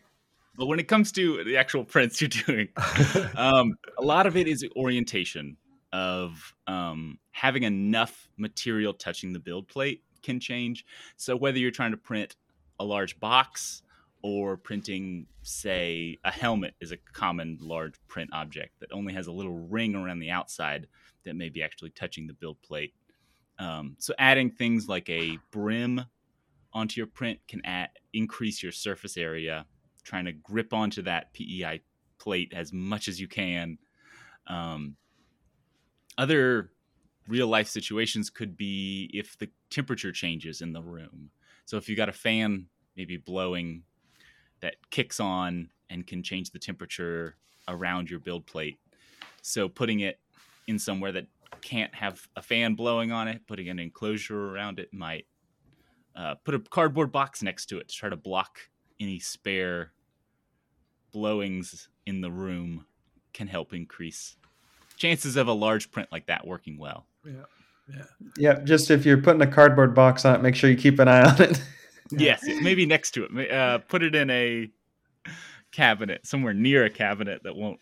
[0.56, 2.70] But when it comes to the actual prints you're doing,
[3.36, 5.58] um, a lot of it is orientation
[5.92, 10.86] of um, having enough material touching the build plate can change.
[11.18, 12.36] So whether you're trying to print
[12.80, 13.84] a large box
[14.24, 19.32] or printing, say, a helmet is a common large print object that only has a
[19.32, 20.88] little ring around the outside
[21.26, 22.94] that may be actually touching the build plate.
[23.60, 26.02] Um, so adding things like a brim
[26.74, 29.66] onto your print can add, increase your surface area.
[30.04, 31.82] Trying to grip onto that PEI
[32.18, 33.78] plate as much as you can.
[34.48, 34.96] Um,
[36.18, 36.72] other
[37.28, 41.30] real life situations could be if the temperature changes in the room.
[41.66, 43.84] So if you got a fan maybe blowing
[44.62, 47.36] that kicks on and can change the temperature
[47.68, 48.78] around your build plate.
[49.42, 50.20] So putting it
[50.68, 51.28] in somewhere that
[51.62, 55.26] can't have a fan blowing on it, putting an enclosure around it might
[56.16, 58.60] uh, put a cardboard box next to it to try to block
[59.04, 59.92] any spare
[61.12, 62.86] blowings in the room
[63.34, 64.36] can help increase
[64.98, 67.06] chances of a large print like that working well.
[67.26, 67.34] Yeah.
[67.94, 68.04] Yeah.
[68.38, 68.60] Yeah.
[68.64, 71.24] Just if you're putting a cardboard box on it, make sure you keep an eye
[71.24, 71.62] on it.
[72.12, 73.52] yes, maybe next to it.
[73.52, 74.70] Uh, put it in a
[75.72, 77.80] cabinet, somewhere near a cabinet that won't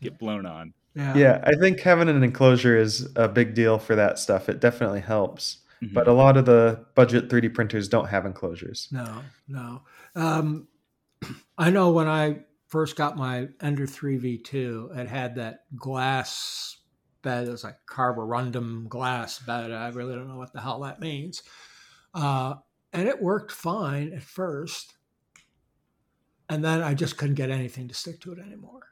[0.00, 0.72] get blown on.
[0.94, 1.16] Yeah.
[1.16, 4.48] yeah, I think having an enclosure is a big deal for that stuff.
[4.48, 5.58] It definitely helps.
[5.84, 5.94] Mm-hmm.
[5.94, 8.88] But a lot of the budget 3D printers don't have enclosures.
[8.90, 9.82] No, no.
[10.14, 10.68] Um,
[11.58, 16.78] I know when I first got my Ender 3V2, it had that glass
[17.22, 17.48] bed.
[17.48, 19.72] It was like carborundum glass bed.
[19.72, 21.42] I really don't know what the hell that means.
[22.14, 22.54] Uh,
[22.92, 24.94] and it worked fine at first.
[26.48, 28.82] And then I just couldn't get anything to stick to it anymore.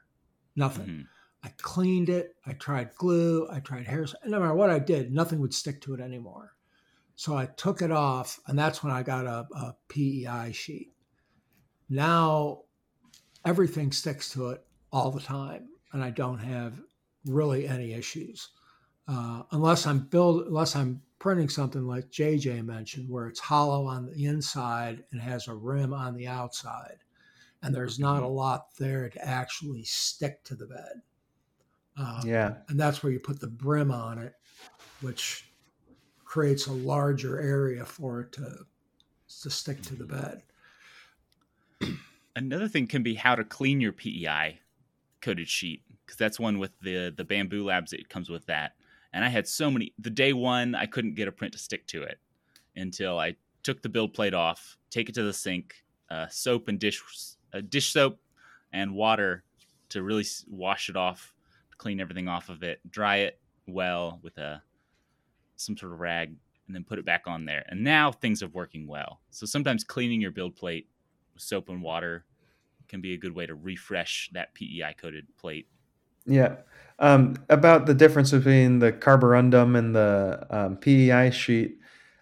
[0.55, 0.85] Nothing.
[0.85, 1.01] Mm-hmm.
[1.43, 2.35] I cleaned it.
[2.45, 3.47] I tried glue.
[3.51, 4.05] I tried hair.
[4.25, 6.52] No matter what I did, nothing would stick to it anymore.
[7.15, 10.93] So I took it off, and that's when I got a, a PEI sheet.
[11.89, 12.61] Now
[13.45, 16.81] everything sticks to it all the time, and I don't have
[17.25, 18.49] really any issues.
[19.07, 24.05] Uh, unless I'm build, unless I'm printing something like JJ mentioned, where it's hollow on
[24.05, 26.97] the inside and has a rim on the outside,
[27.61, 31.01] and there's not a lot there to actually stick to the bed.
[31.97, 34.33] Uh, yeah, and that's where you put the brim on it,
[35.01, 35.52] which
[36.33, 38.65] creates a larger area for it to
[39.27, 40.41] to stick to the bed.
[42.35, 44.59] Another thing can be how to clean your PEI
[45.21, 47.93] coated sheet because that's one with the the Bambu Labs.
[47.93, 48.73] It comes with that
[49.13, 49.93] and I had so many.
[49.99, 52.17] The day one, I couldn't get a print to stick to it
[52.75, 56.79] until I took the build plate off, take it to the sink, uh, soap and
[56.79, 56.99] dish,
[57.53, 58.19] uh, dish soap
[58.71, 59.43] and water
[59.89, 61.31] to really wash it off,
[61.77, 64.63] clean everything off of it, dry it well with a
[65.65, 66.35] some sort of rag,
[66.67, 67.65] and then put it back on there.
[67.69, 69.21] And now things are working well.
[69.31, 70.87] So sometimes cleaning your build plate
[71.33, 72.25] with soap and water
[72.87, 75.67] can be a good way to refresh that PEI coated plate.
[76.25, 76.57] Yeah.
[76.99, 81.79] Um, about the difference between the carborundum and the um, PEI sheet,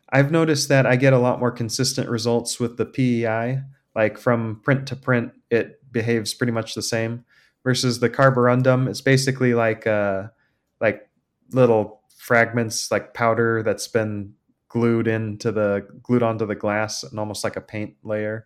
[0.09, 3.61] I've noticed that I get a lot more consistent results with the PEI.
[3.95, 7.25] Like from print to print, it behaves pretty much the same.
[7.63, 10.31] Versus the carborundum, it's basically like a,
[10.79, 11.07] like
[11.51, 14.31] little fragments, like powder that's been
[14.69, 18.45] glued into the glued onto the glass and almost like a paint layer.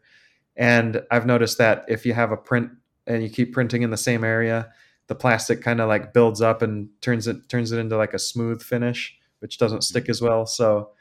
[0.55, 2.71] And I've noticed that if you have a print
[3.05, 4.71] and you keep printing in the same area,
[5.07, 8.19] the plastic kind of like builds up and turns it turns it into like a
[8.19, 10.11] smooth finish, which doesn't stick mm-hmm.
[10.11, 10.45] as well.
[10.45, 10.91] So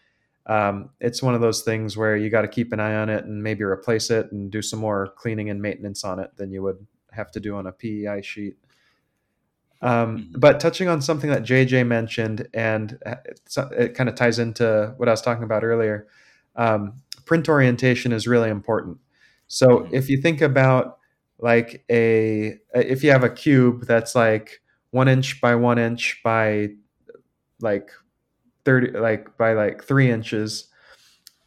[0.47, 3.25] um, it's one of those things where you got to keep an eye on it
[3.25, 6.61] and maybe replace it and do some more cleaning and maintenance on it than you
[6.64, 8.57] would have to do on a PEI sheet.
[9.85, 10.41] Um, mm-hmm.
[10.41, 13.41] but touching on something that JJ mentioned, and it,
[13.72, 16.09] it kind of ties into what I was talking about earlier,
[16.57, 16.95] um,
[17.26, 18.97] print orientation is really important.
[19.47, 19.95] So mm-hmm.
[19.95, 20.99] if you think about
[21.39, 26.68] like a if you have a cube that's like one inch by one inch by
[27.61, 27.91] like
[28.64, 30.68] 30 like by like three inches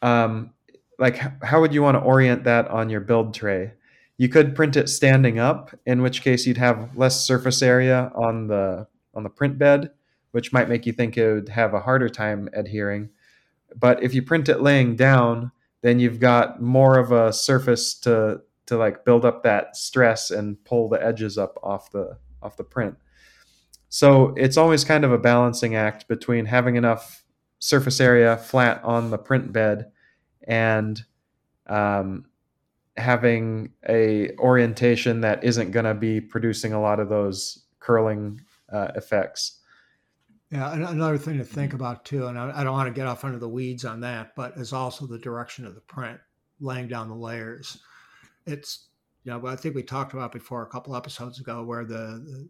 [0.02, 0.52] um
[1.00, 3.72] like how would you want to orient that on your build tray
[4.18, 8.48] you could print it standing up in which case you'd have less surface area on
[8.48, 9.92] the on the print bed
[10.32, 13.10] which might make you think it would have a harder time adhering
[13.76, 15.52] but if you print it laying down
[15.82, 20.64] then you've got more of a surface to to like build up that stress and
[20.66, 22.96] pull the edges up off the off the print.
[23.90, 27.24] So it's always kind of a balancing act between having enough
[27.60, 29.92] surface area flat on the print bed
[30.46, 31.02] and
[31.68, 32.26] um,
[32.98, 38.42] having a orientation that isn't going to be producing a lot of those curling
[38.72, 39.60] uh, effects.
[40.52, 43.38] Yeah, another thing to think about too, and I don't want to get off under
[43.38, 46.20] the weeds on that, but is also the direction of the print,
[46.62, 47.80] laying down the layers
[48.48, 48.88] it's
[49.24, 52.50] you know, I think we talked about before a couple episodes ago where the the,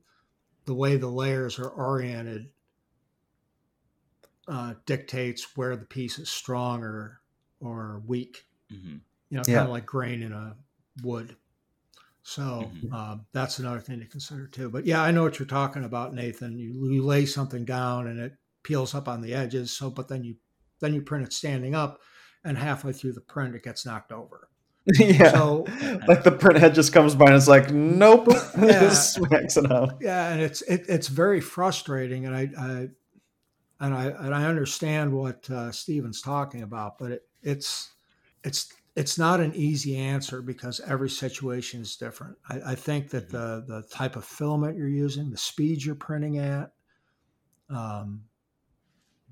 [0.65, 2.49] the way the layers are oriented
[4.47, 7.19] uh, dictates where the piece is strong or
[7.59, 8.45] or weak.
[8.71, 8.97] Mm-hmm.
[9.29, 9.55] You know, yeah.
[9.55, 10.55] kind of like grain in a
[11.03, 11.35] wood.
[12.23, 12.93] So mm-hmm.
[12.93, 14.69] uh, that's another thing to consider too.
[14.69, 16.57] But yeah, I know what you're talking about, Nathan.
[16.57, 19.71] You, you lay something down and it peels up on the edges.
[19.71, 20.35] So, but then you
[20.79, 21.99] then you print it standing up,
[22.43, 24.49] and halfway through the print, it gets knocked over
[24.99, 25.31] yeah.
[25.31, 25.65] So
[26.07, 28.89] like the print head just comes by and it's like, nope, Yeah.
[28.89, 29.97] smacks it out.
[29.99, 32.87] yeah, and it's it, it's very frustrating, and I, I
[33.85, 37.91] and I and I understand what uh, Steven's talking about, but it, it's
[38.45, 42.35] it's it's not an easy answer because every situation is different.
[42.49, 46.39] I, I think that the the type of filament you're using, the speed you're printing
[46.39, 46.71] at,
[47.69, 48.23] um,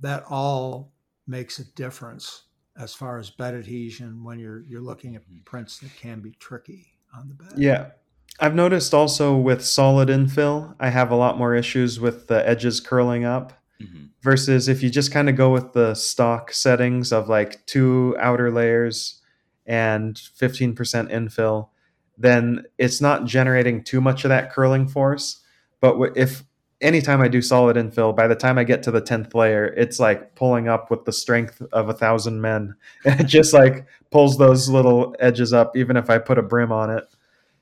[0.01, 0.93] that all
[1.25, 2.43] makes a difference
[2.77, 6.85] as far as bed adhesion when you're you're looking at prints that can be tricky
[7.17, 7.53] on the bed.
[7.57, 7.89] Yeah.
[8.39, 12.81] I've noticed also with solid infill, I have a lot more issues with the edges
[12.81, 14.09] curling up Mhm.
[14.21, 18.51] versus if you just kind of go with the stock settings of like two outer
[18.51, 19.21] layers
[19.65, 21.69] and 15% infill,
[22.17, 25.41] then it's not generating too much of that curling force.
[25.81, 26.43] But if
[26.81, 29.99] anytime I do solid infill, by the time I get to the 10th layer, it's
[29.99, 32.75] like pulling up with the strength of a thousand men.
[33.03, 36.71] And it just like pulls those little edges up, even if I put a brim
[36.71, 37.05] on it.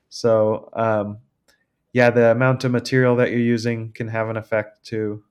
[0.08, 1.18] So, um,
[1.92, 5.24] yeah, the amount of material that you're using can have an effect too.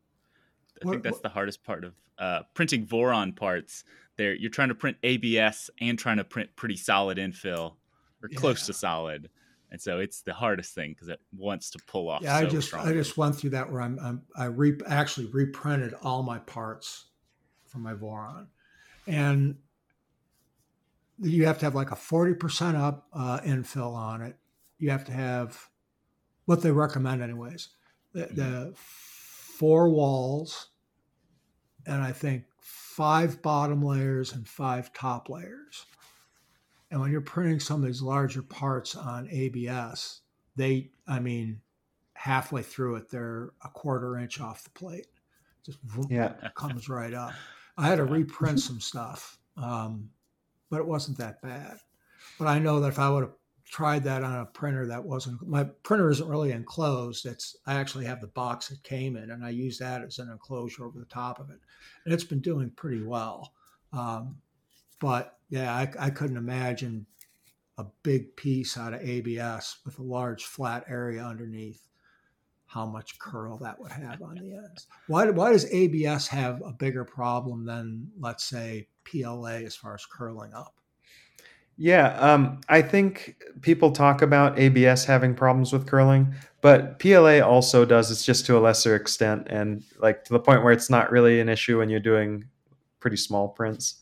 [0.86, 3.84] I think that's the hardest part of uh, printing Voron parts.
[4.24, 7.76] There, you're trying to print ABS and trying to print pretty solid infill
[8.22, 8.68] or close Yeah.
[8.68, 9.30] to solid,
[9.70, 12.22] and so it's the hardest thing because it wants to pull off.
[12.22, 12.92] Yeah, I just strongly.
[12.92, 17.08] I just went through that where I'm, I'm I re, actually reprinted all my parts
[17.66, 18.48] from my Voron,
[19.08, 19.58] and
[21.20, 24.38] you have to have like a forty percent up uh, infill on it.
[24.78, 25.70] You have to have
[26.46, 27.68] what they recommend, anyways.
[28.14, 30.70] The, the four walls,
[31.86, 32.46] and I think
[32.96, 35.86] five bottom layers and five top layers.
[36.92, 40.22] And when you're printing some of these larger parts on ABS,
[40.56, 41.62] they, I mean,
[42.14, 45.08] halfway through it, they're a quarter inch off the plate.
[45.66, 45.80] Just
[46.10, 46.36] Yeah.
[46.56, 47.34] comes right up.
[47.78, 50.12] I had to reprint some stuff, um,
[50.70, 51.80] but it wasn't that bad.
[52.38, 53.34] But I know that if I would have
[53.74, 57.26] tried that on a printer that wasn't my printer isn't really enclosed.
[57.26, 60.30] It's I actually have the box it came in, and I use that as an
[60.30, 61.60] enclosure over the top of it,
[62.06, 63.52] and it's been doing pretty well.
[63.92, 64.38] Um,
[65.00, 67.08] but yeah, I, I couldn't imagine
[67.80, 71.82] a big piece out of ABS with a large flat area underneath.
[72.68, 74.88] How much curl that would have on the ends?
[75.08, 80.06] Why, why does ABS have a bigger problem than, let's say, PLA as far as
[80.06, 80.76] curling up?
[81.78, 87.84] Yeah, um, I think people talk about ABS having problems with curling, but PLA also
[87.84, 88.12] does.
[88.12, 91.40] It's just to a lesser extent, and like to the point where it's not really
[91.40, 92.46] an issue when you're doing
[93.00, 94.02] pretty small prints.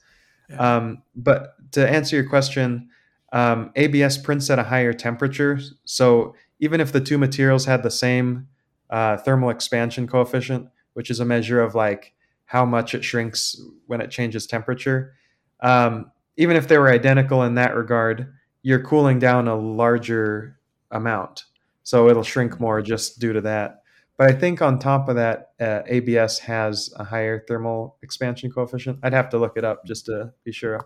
[0.50, 0.58] Yeah.
[0.58, 2.90] Um, but to answer your question,
[3.32, 5.60] um, ABS prints at a higher temperature.
[5.86, 8.48] So even if the two materials had the same
[8.90, 12.14] uh, thermal expansion coefficient, which is a measure of like
[12.46, 15.14] how much it shrinks when it changes temperature,
[15.62, 20.60] um, even if they were identical in that regard, you're cooling down a larger
[20.92, 21.46] amount.
[21.84, 23.84] So it'll shrink more just due to that.
[24.18, 29.00] But I think on top of that, uh, ABS has a higher thermal expansion coefficient.
[29.02, 30.86] I'd have to look it up just to be sure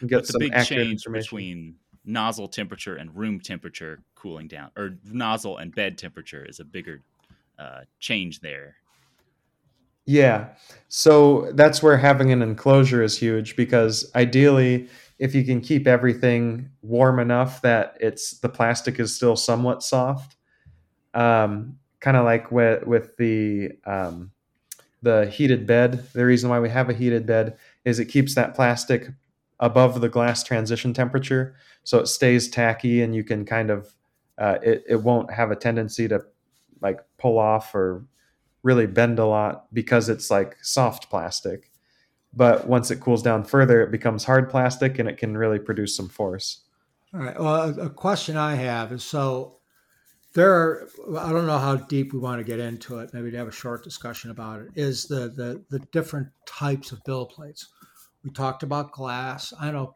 [0.00, 4.48] and get But the some big accurate change between nozzle temperature and room temperature cooling
[4.48, 7.02] down, or nozzle and bed temperature, is a bigger
[7.58, 8.76] uh, change there.
[10.08, 10.48] Yeah.
[10.88, 14.88] So that's where having an enclosure is huge because ideally,
[15.18, 20.36] if you can keep everything warm enough that it's the plastic is still somewhat soft,
[21.14, 24.32] um, kind of like with with the um,
[25.02, 26.06] the heated bed.
[26.14, 29.08] The reason why we have a heated bed is it keeps that plastic
[29.60, 33.94] above the glass transition temperature, so it stays tacky and you can kind of
[34.38, 36.22] uh, it it won't have a tendency to
[36.80, 38.04] like pull off or
[38.68, 41.70] really bend a lot because it's like soft plastic.
[42.34, 45.96] But once it cools down further, it becomes hard plastic and it can really produce
[45.96, 46.60] some force.
[47.14, 47.40] All right.
[47.40, 49.56] Well, a, question I have is so
[50.34, 50.88] there are,
[51.18, 53.14] I don't know how deep we want to get into it.
[53.14, 54.68] Maybe to have a short discussion about it.
[54.74, 57.68] Is the the the different types of build plates?
[58.22, 59.54] We talked about glass.
[59.58, 59.94] I know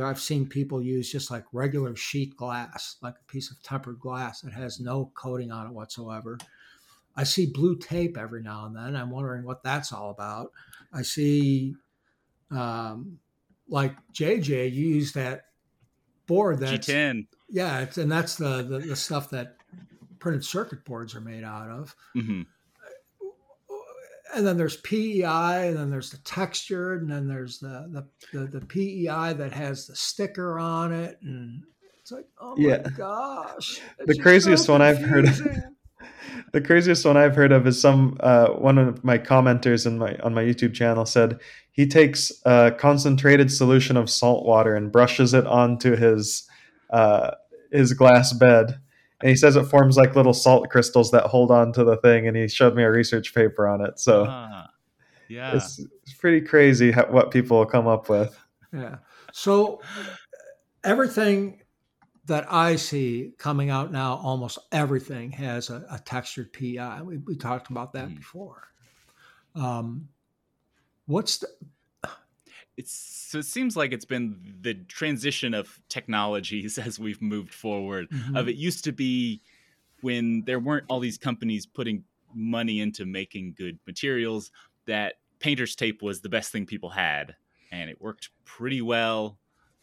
[0.00, 4.42] I've seen people use just like regular sheet glass, like a piece of tempered glass
[4.42, 6.38] that has no coating on it whatsoever.
[7.16, 8.96] I see blue tape every now and then.
[8.96, 10.52] I'm wondering what that's all about.
[10.92, 11.74] I see,
[12.50, 13.18] um,
[13.68, 15.42] like JJ used that
[16.26, 17.26] board that's G10.
[17.50, 19.56] yeah, it's, and that's the, the the stuff that
[20.18, 21.94] printed circuit boards are made out of.
[22.14, 22.42] hmm
[24.34, 28.46] And then there's PEI, and then there's the textured, and then there's the the, the,
[28.60, 31.62] the PEI that has the sticker on it, and
[32.00, 32.78] it's like, oh my Yeah.
[32.96, 35.76] gosh, The craziest so one I've heard- confusing.
[36.52, 40.16] The craziest one I've heard of is some uh, one of my commenters in my
[40.22, 41.40] on my YouTube channel said
[41.70, 46.46] he takes a concentrated solution of salt water and brushes it onto his
[46.90, 47.30] uh,
[47.70, 48.78] his glass bed,
[49.20, 52.28] and he says it forms like little salt crystals that hold on to the thing.
[52.28, 53.98] And he showed me a research paper on it.
[53.98, 54.68] So Ah,
[55.28, 55.56] yeah.
[55.56, 58.38] it's, it's pretty crazy how, what people will come up with.
[58.74, 58.96] Yeah.
[59.32, 59.80] So
[60.84, 61.61] everything
[62.32, 67.02] that I see coming out now, almost everything has a, a textured PEI.
[67.02, 68.16] We, we talked about that Mhm.
[68.16, 68.68] before.
[69.54, 70.08] Um,
[71.04, 71.48] what's the,
[72.78, 78.08] it's so it seems like it's been the transition of technologies as we've moved forward
[78.10, 78.36] Mm-hmm.
[78.36, 79.42] of it used to be
[80.00, 82.02] when there weren't all these companies putting
[82.34, 84.50] money into making good materials
[84.86, 87.36] that painter's tape was the best thing people had
[87.70, 89.38] and it worked pretty well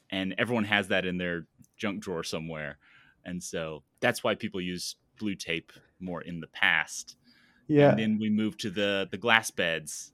[0.10, 1.46] and everyone has that in their
[1.80, 2.78] junk drawer somewhere.
[3.26, 7.16] And so that's why people use blue tape more in the past.
[7.68, 7.92] Yeah.
[7.92, 10.14] and then we moved to the the glass beds.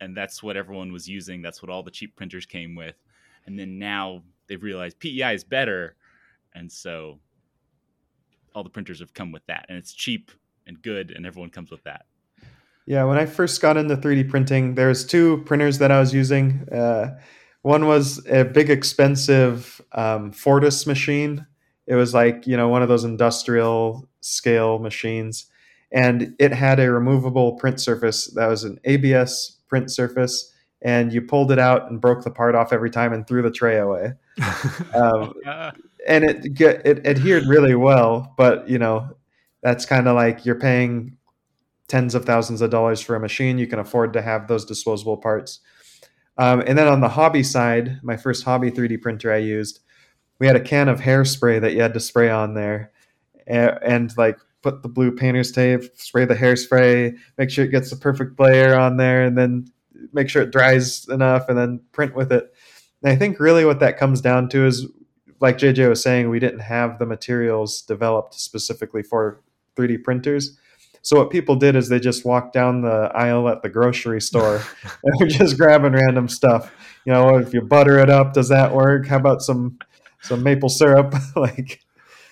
[0.00, 1.42] And that's what everyone was using.
[1.42, 2.94] That's what all the cheap printers came with.
[3.46, 5.96] And then now they've realized pei is better.
[6.54, 7.18] And so
[8.54, 9.66] all the printers have come with that.
[9.68, 10.30] And it's cheap
[10.66, 12.06] and good and everyone comes with that.
[12.86, 16.66] Yeah, when I first got into 3D printing, there's two printers that I was using.
[16.72, 17.18] Uh,
[17.62, 21.46] one was a big, expensive um, Fortus machine.
[21.86, 25.46] It was like you know one of those industrial scale machines,
[25.90, 30.52] and it had a removable print surface that was an ABS print surface,
[30.82, 33.50] and you pulled it out and broke the part off every time and threw the
[33.50, 34.12] tray away.
[34.94, 35.34] Um,
[36.06, 39.08] and it get it adhered really well but you know
[39.62, 41.16] that's kind of like you're paying
[41.88, 45.16] tens of thousands of dollars for a machine you can afford to have those disposable
[45.16, 45.60] parts
[46.38, 49.80] um, and then on the hobby side my first hobby 3d printer i used
[50.38, 52.92] we had a can of hairspray that you had to spray on there
[53.46, 57.90] and, and like put the blue painter's tape spray the hairspray make sure it gets
[57.90, 59.66] the perfect layer on there and then
[60.12, 62.54] make sure it dries enough and then print with it
[63.02, 64.86] and i think really what that comes down to is
[65.40, 69.40] like JJ was saying, we didn't have the materials developed specifically for
[69.76, 70.58] 3D printers.
[71.08, 74.56] So what people did is they just walked down the aisle at the grocery store
[75.02, 76.70] and were just grabbing random stuff.
[77.06, 79.06] You know, if you butter it up, does that work?
[79.06, 79.78] How about some
[80.20, 81.14] some maple syrup?
[81.36, 81.80] like,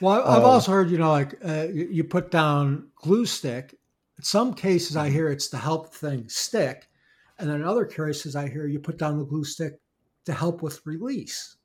[0.02, 3.74] well, I've Um, also heard, you know, like uh, you you put down glue stick.
[4.18, 6.86] In some cases, I hear it's to help things stick.
[7.38, 9.80] And then in other cases, I hear you put down the glue stick
[10.26, 11.56] to help with release.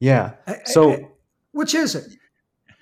[0.00, 0.32] yeah.
[0.46, 1.08] I- I- So- I-
[1.52, 2.12] which is it?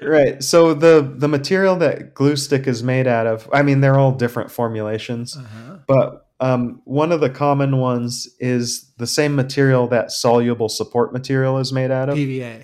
[0.02, 0.42] Right.
[0.42, 4.12] So the the material that glue stick is made out of, I mean, they're all
[4.12, 5.36] different formulations.
[5.36, 5.78] Uh-huh.
[5.86, 11.58] but um, one of the common ones is the same material that soluble support material
[11.58, 12.16] is made out of.
[12.16, 12.62] PVA.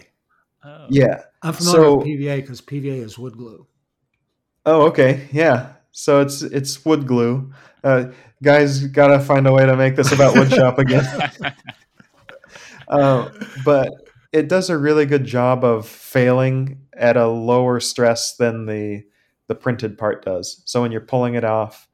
[0.64, 0.87] oh.
[0.89, 1.22] Yeah.
[1.43, 3.66] I'm familiar So- with PVA because PVA is wood glue.
[4.64, 5.28] Oh, okay.
[5.30, 5.74] Yeah.
[5.93, 7.53] So it's it's wood glue.
[7.84, 8.07] Uh,
[8.43, 11.05] guys, gotta find a way to make this about wood shop again.
[12.89, 13.28] Uh,
[13.64, 13.89] but
[14.37, 19.03] it does a really good job of failing at a lower stress than the
[19.49, 20.61] the printed part does.
[20.66, 21.89] So when you're pulling it off,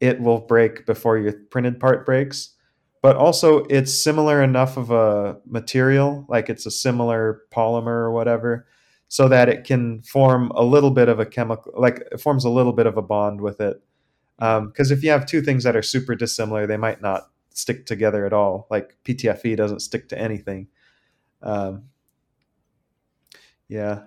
[0.00, 2.54] it will break before your printed part breaks.
[3.00, 8.66] But also, it's similar enough of a material, like it's a similar polymer or whatever,
[9.08, 12.50] so that it can form a little bit of a chemical, like it forms a
[12.50, 13.82] little bit of a bond with it.
[14.38, 17.86] Um, because if you have two things that are super dissimilar, they might not stick
[17.86, 18.66] together at all.
[18.70, 20.68] Like PTFE doesn't stick to anything.
[21.42, 21.84] Um,
[23.68, 24.00] yeah.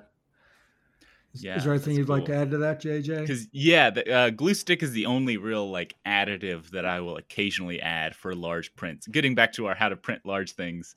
[1.34, 3.22] yeah is there anything you'd like to add to that, JJ?
[3.22, 7.18] Because yeah, the uh, glue stick is the only real like additive that I will
[7.18, 9.08] occasionally add for large prints.
[9.08, 10.96] Getting back to our how to print large things,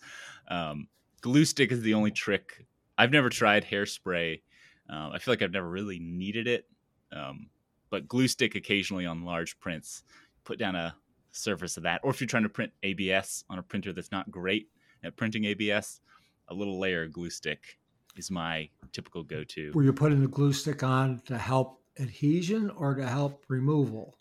[0.48, 0.88] um,
[1.20, 2.66] glue stick is the only trick.
[2.98, 4.42] I've never tried hairspray.
[4.88, 6.66] Um, I feel like I've never really needed it,
[7.12, 7.48] um,
[7.90, 10.02] but glue stick occasionally on large prints.
[10.44, 10.94] Put down a
[11.30, 14.30] surface of that, or if you're trying to print ABS on a printer that's not
[14.30, 14.68] great
[15.04, 16.00] at printing ABS,
[16.48, 17.78] a little layer of glue stick
[18.16, 19.72] is my typical go-to.
[19.74, 24.18] Were you putting the glue stick on to help adhesion or to help removal?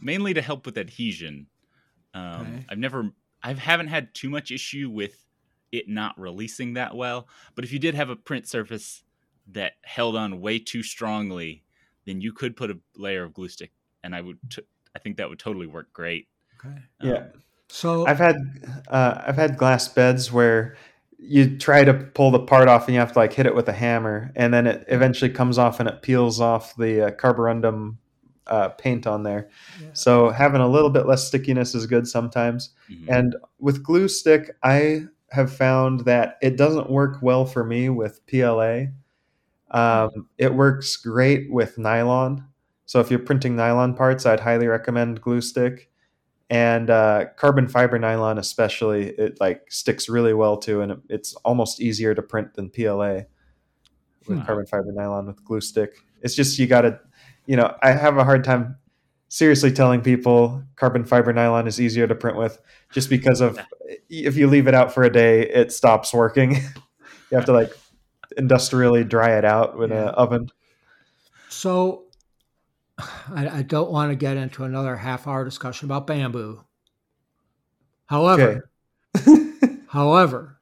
[0.00, 1.48] mainly to help with adhesion.
[2.14, 2.66] Um, Okay.
[2.68, 3.10] I've never,
[3.42, 5.26] I haven't had too much issue with
[5.72, 7.28] it not releasing that well.
[7.54, 9.04] But if you did have a print surface
[9.48, 11.64] that held on way too strongly,
[12.04, 14.62] then you could put a layer of glue stick, and I would, t-
[14.94, 16.28] I think that would totally work great.
[16.58, 16.82] Okay.
[17.00, 17.28] Yeah.
[17.28, 18.36] Um, So I've had
[18.88, 20.76] uh, I've had glass beds where
[21.24, 23.68] you try to pull the part off and you have to like hit it with
[23.68, 27.96] a hammer, and then it eventually comes off and it peels off the uh, carborundum
[28.48, 29.48] uh, paint on there.
[29.80, 29.88] yeah.
[29.92, 32.70] So having a little bit less stickiness is good sometimes.
[32.90, 33.08] mhm.
[33.08, 38.20] And with glue stick, I have found that it doesn't work well for me with
[38.26, 38.86] PLA.
[39.70, 42.46] Um, it works great with nylon.
[42.84, 45.90] So if you're printing nylon parts, I'd highly recommend glue stick.
[46.52, 51.80] And uh, carbon fiber nylon especially it like sticks really well to and it's almost
[51.80, 53.20] easier to print than pla
[54.28, 54.44] with Hmm.
[54.46, 57.00] carbon fiber nylon with glue stick it's just you gotta
[57.46, 58.76] you know i have a hard time
[59.28, 62.60] seriously telling people carbon fiber nylon is easier to print with
[62.92, 63.58] just because of
[64.10, 66.52] if you leave it out for a day it stops working
[67.30, 67.72] you have to like
[68.36, 70.08] industrially dry it out with Yeah.
[70.08, 70.48] an oven
[71.48, 72.04] So
[73.34, 76.64] I, I don't want to get into another half hour discussion about Bambu.
[78.06, 78.70] However,
[79.88, 80.60] however,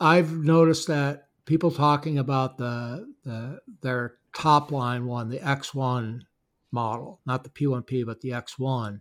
[0.00, 6.20] I've noticed that people talking about the the their top line one, the X1
[6.72, 9.00] model, not the P1P, but the X1,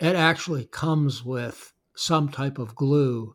[0.00, 3.34] it actually comes with some type of glue,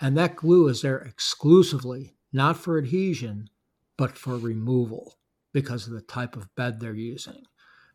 [0.00, 3.48] and that glue is there exclusively, not for adhesion,
[3.96, 5.18] but for removal
[5.52, 7.42] because of the type of bed they're using.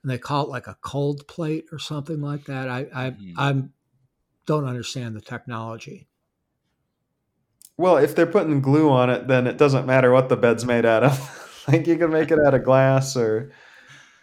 [0.01, 2.69] And they call it like a cold plate or something like that.
[2.69, 3.33] I I Mhm.
[3.37, 3.73] I'm
[4.45, 6.07] don't understand the technology.
[7.77, 10.85] Well, if they're putting glue on it, then it doesn't matter what the bed's made
[10.85, 11.63] out of.
[11.67, 13.51] like you can make it out of glass or,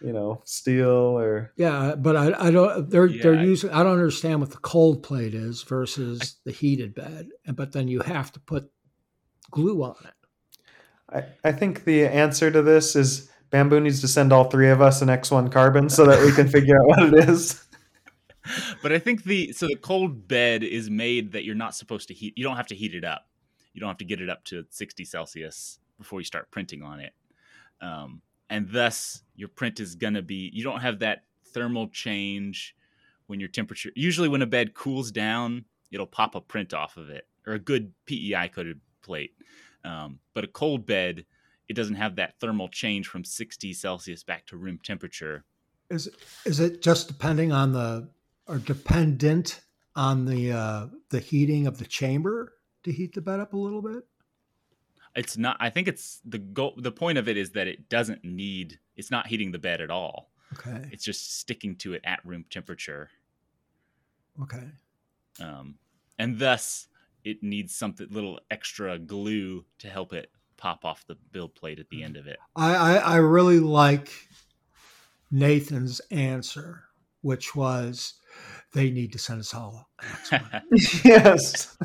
[0.02, 1.52] you know, steel or.
[1.56, 2.90] Yeah, but I, I don't.
[2.90, 3.70] They're they're using.
[3.70, 7.88] I don't understand what the cold plate is versus the heated bed, and but then
[7.88, 8.70] you have to put
[9.50, 11.24] glue on it.
[11.44, 14.80] I, I think the answer to this is Bambu needs to send all three of
[14.80, 17.64] us an X1 carbon so that we can figure out what it is.
[18.82, 22.14] but I think the so the cold bed is made that you're not supposed to
[22.14, 22.34] heat.
[22.36, 23.26] You don't have to heat it up.
[23.72, 27.00] You don't have to get it up to 60 Celsius before you start printing on
[27.00, 27.12] it,
[27.80, 30.50] um, and thus your print is gonna be.
[30.52, 32.74] You don't have that thermal change
[33.26, 33.90] when your temperature.
[33.94, 37.58] Usually, when a bed cools down, it'll pop a print off of it or a
[37.58, 39.32] good PEI coated plate.
[39.84, 41.24] Um, but a cold bed,
[41.68, 45.44] it doesn't have that thermal change from 60 Celsius back to room temperature.
[45.90, 46.08] Is
[46.44, 48.08] is it just depending on the
[48.46, 49.60] or dependent
[49.94, 52.54] on the uh, the heating of the chamber
[52.84, 54.04] to heat the bed up a little bit?
[55.16, 58.22] it's not i think it's the goal the point of it is that it doesn't
[58.22, 62.24] need it's not heating the bed at all Okay, it's just sticking to it at
[62.24, 63.10] room temperature
[64.40, 64.62] okay.
[65.40, 65.74] um,
[66.20, 66.86] and thus
[67.24, 71.88] it needs something little extra glue to help it pop off the build plate at
[71.90, 74.10] the end of it I, I I really like
[75.30, 76.84] Nathan's answer,
[77.22, 78.14] which was
[78.72, 79.88] they need to send us all.
[81.04, 81.76] yes.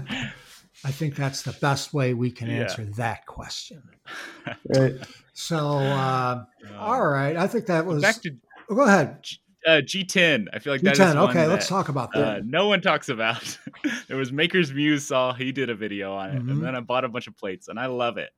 [0.86, 2.62] I think that's the best way we can Yeah.
[2.64, 3.84] answer that question.
[4.70, 4.94] Right.
[5.34, 6.44] So, uh,
[6.80, 8.02] all right, I think that was.
[8.02, 8.32] back to
[8.70, 9.24] oh, go ahead.
[9.68, 11.16] uh, g10 i feel like that is G10.
[11.16, 12.46] one Okay, let's talk about uh, that.
[12.46, 13.58] no one talks about
[14.08, 16.52] there was maker's muse saw he did a video on it Mhm.
[16.52, 18.32] and then i bought a bunch of plates and i love it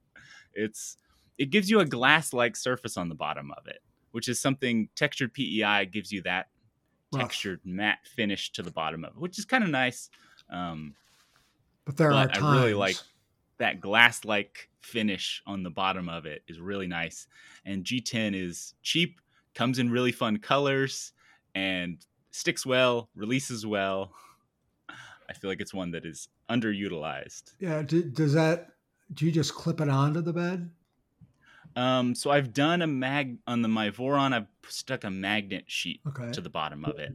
[0.53, 0.97] it's
[1.37, 3.79] it gives you a glass like surface on the bottom of it
[4.11, 6.47] which is something textured pei gives you that
[7.11, 7.23] Rough.
[7.23, 10.09] textured matte finish to the bottom of it which is kind of nice
[10.49, 10.95] um,
[11.85, 12.43] but there are times.
[12.43, 12.97] I really like
[13.57, 17.27] that glass like finish on the bottom of it is really nice.
[17.65, 19.19] And G10 is cheap,
[19.53, 21.13] comes in really fun colors,
[21.55, 21.97] and
[22.31, 24.11] sticks well, releases well.
[25.29, 27.53] I feel like it's one that is underutilized.
[27.59, 27.81] Yeah.
[27.81, 28.69] Do, does that?
[29.13, 30.71] Do you just clip it onto the bed?
[31.75, 34.33] Um, so I've done a mag on the my Voron.
[34.33, 36.31] I've stuck a magnet sheet Okay.
[36.31, 37.13] to the bottom of it.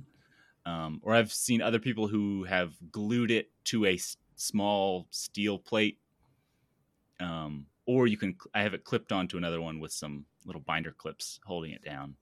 [0.67, 5.59] Um, or I've seen other people who have glued it to a s- small steel
[5.59, 5.99] plate.
[7.21, 10.93] Um, or you can, I have it clipped onto another one with some little binder
[10.93, 12.17] clips holding it down.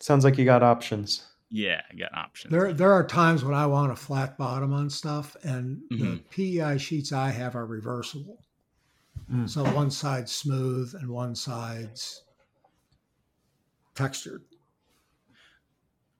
[0.00, 1.24] Sounds like you got options.
[1.50, 2.52] Yeah, I got options.
[2.52, 6.30] There, there are times when I want a flat bottom on stuff, and the Mhm.
[6.30, 8.44] PEI sheets I have are reversible.
[9.32, 9.48] Mm.
[9.48, 12.24] So one side's smooth and one side's
[13.94, 14.42] textured.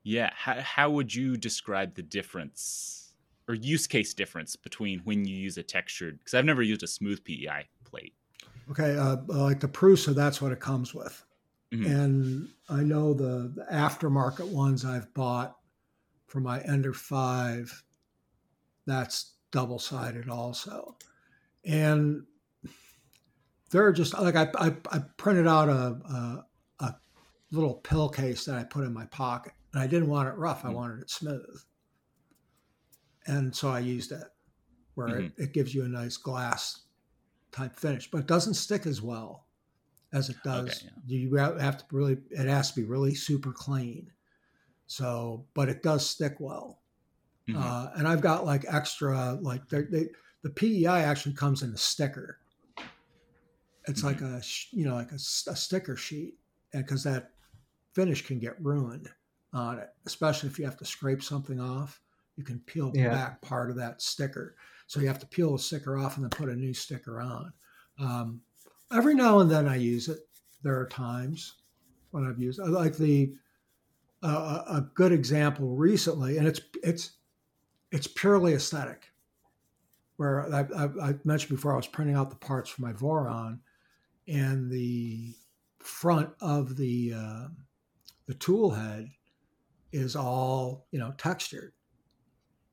[0.03, 0.31] Yeah.
[0.35, 3.15] How, how would you describe the difference
[3.47, 6.19] or use case difference between when you use a textured?
[6.19, 8.15] Because I've never used a smooth PEI plate.
[8.71, 11.25] Okay, uh, like the Prusa, that's what it comes with.
[11.73, 11.87] Mhm.
[11.89, 15.59] And I know the, the aftermarket ones I've bought
[16.27, 17.85] for my Ender 5,
[18.87, 20.97] that's double sided also.
[21.65, 22.27] And
[23.71, 26.45] they're just like I, I, I printed out a, a,
[26.81, 27.01] a
[27.51, 29.53] little pill case that I put in my pocket.
[29.73, 30.71] And I didn't want it rough, I Mhm.
[30.71, 31.63] wanted it smooth.
[33.27, 34.25] And so I used it
[34.95, 35.35] where it, Mm-hmm.
[35.39, 36.87] it gives you a nice glass
[37.53, 39.48] type finish, but it doesn't stick as well
[40.13, 40.85] as it does.
[40.85, 44.13] Okay, You have to really, it has to be really super clean.
[44.87, 46.83] So, but it does stick well.
[47.49, 47.57] Mhm.
[47.57, 50.09] Uh, and I've got like extra, like they, they,
[50.43, 52.41] the PEI actually comes in a sticker.
[53.87, 56.39] It's like a, you know, like a sticker sheet,
[56.75, 57.33] and because that
[57.95, 59.09] finish can get ruined
[59.53, 62.01] on it, especially if you have to scrape something off.
[62.37, 63.11] You can peel Yeah.
[63.11, 64.57] back part of that sticker.
[64.87, 67.53] So you have to peel the sticker off and then put a new sticker on.
[67.99, 68.43] Um,
[68.93, 70.19] every now and then I use it.
[70.63, 71.55] There are times
[72.11, 73.33] when I've used I like the
[74.23, 77.13] uh, a a good example recently, and it's it's
[77.93, 79.11] it's purely aesthetic.
[80.17, 83.61] Where I, I, I mentioned before, I was printing out the parts for my Voron,
[84.27, 85.35] and the
[85.79, 87.49] front of the uh,
[88.27, 89.09] the tool head
[89.93, 91.73] is all you know textured.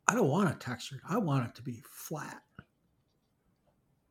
[0.08, 1.02] I don't want it textured.
[1.08, 2.42] I want it to be flat.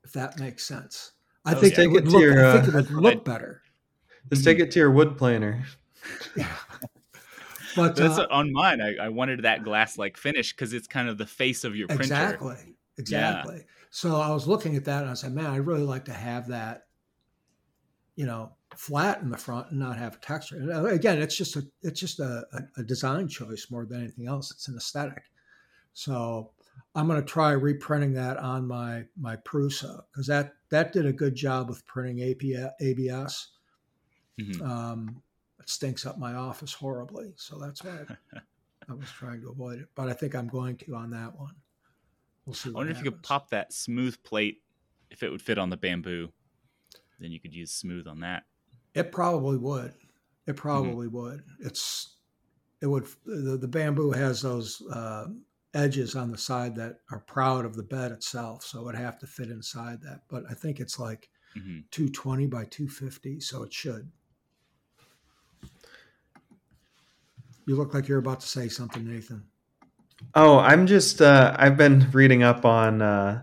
[0.04, 1.12] If that makes sense.
[1.44, 2.22] I think it Take would it to look.
[2.22, 3.62] your, I think uh, it would look I- better.
[4.32, 5.64] Just take it to your wood planer.
[7.76, 8.80] But That's uh, on mine.
[8.80, 11.88] I, I wanted that glass like finish because it's kind of the face of your
[11.88, 12.04] printer.
[12.04, 13.64] exactly, exactly.
[13.90, 16.48] So I was looking at that and I said, "Man, I'd really like to have
[16.48, 16.86] that,
[18.16, 21.36] you know, flat in the front and not have a texture." And uh, again, it's
[21.36, 24.50] just a it's just a, a, a design choice more than anything else.
[24.52, 25.24] It's an aesthetic.
[25.94, 26.52] So
[26.94, 31.12] I'm going to try reprinting that on my my Prusa because that that did a
[31.12, 33.48] good job with printing AP, ABS.
[34.40, 34.60] Mhm.
[34.60, 35.22] Um,
[35.60, 38.00] it stinks up my office horribly, so that's why
[38.34, 38.38] I,
[38.88, 39.88] I was trying to avoid it.
[39.94, 41.54] But I think I'm going to on that one.
[42.44, 42.70] We'll see.
[42.70, 44.62] I wonder if you could pop that smooth plate
[45.10, 46.30] if it would fit on the Bambu.
[47.20, 48.42] Then you could use smooth on that.
[48.94, 49.92] It probably would.
[49.92, 50.50] Mm-hmm.
[50.50, 51.44] It probably would.
[51.60, 52.16] It's
[52.82, 53.06] it would.
[53.24, 55.26] The, the Bambu has those uh,
[55.74, 59.18] edges on the side that are proud of the bed itself, so it would have
[59.18, 60.20] to fit inside that.
[60.28, 64.10] But I think it's like hmm 220 by 250, so it should.
[67.66, 69.44] You look like you're about to say something, Nathan.
[70.34, 73.42] Oh, I'm just uh, I've been reading up on uh,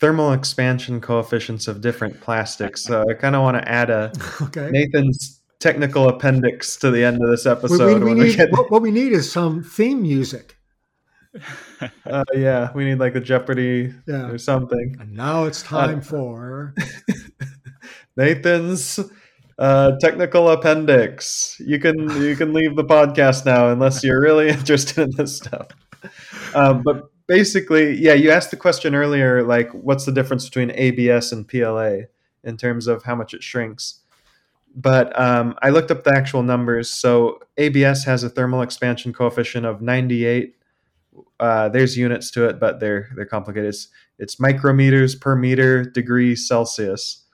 [0.00, 2.82] thermal expansion coefficients of different plastics.
[2.82, 4.12] So I kind of want to add a
[4.42, 4.70] Okay.
[4.70, 8.02] Nathan's technical appendix to the end of this episode.
[8.02, 10.56] we, we we need, get- what, what we need is some theme music.
[12.06, 14.28] Uh, yeah, we need like the Jeopardy Yeah.
[14.28, 14.96] or something.
[15.00, 16.74] And now it's time for.
[18.16, 18.98] Nathan's
[19.58, 21.56] uh, technical appendix.
[21.64, 25.68] You can you can leave the podcast now unless you're really interested in this stuff.
[26.54, 31.32] Um, but basically, yeah, you asked the question earlier, like, what's the difference between ABS
[31.32, 31.98] and PLA
[32.42, 34.00] in terms of how much it shrinks?
[34.74, 36.88] But um, I looked up the actual numbers.
[36.88, 40.56] So ABS has a thermal expansion coefficient of 98.
[41.38, 43.68] Uh, there's units to it, but they're they're complicated.
[43.68, 47.24] It's, it's micrometers per meter degree Celsius.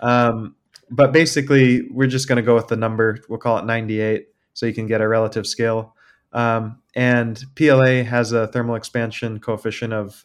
[0.00, 0.56] Um,
[0.90, 3.18] but basically, we're just going to go with the number.
[3.28, 5.94] We'll call it 98, so you can get a relative scale.
[6.32, 10.24] Um, and PLA has a thermal expansion coefficient of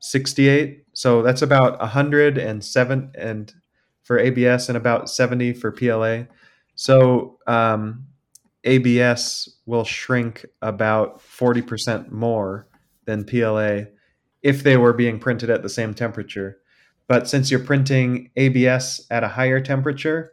[0.00, 3.54] 68, so that's about 107 and
[4.02, 6.24] for ABS and about 70 for PLA.
[6.76, 8.06] So um,
[8.64, 12.66] ABS will shrink about 40% more
[13.04, 13.84] than PLA
[14.42, 16.58] if they were being printed at the same temperature.
[17.06, 20.32] But since you're printing ABS at a higher temperature,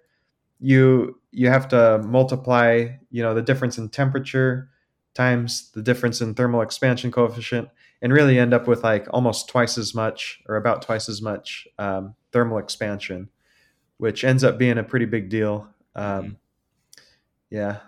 [0.59, 4.69] you you have to multiply, you know, the difference in temperature
[5.13, 7.69] times the difference in thermal expansion coefficient,
[8.01, 11.67] and really end up with like almost twice as much or about twice as much
[11.79, 13.29] um, thermal expansion,
[13.97, 15.67] which ends up being a pretty big deal.
[15.95, 16.37] Um,
[17.49, 17.79] yeah.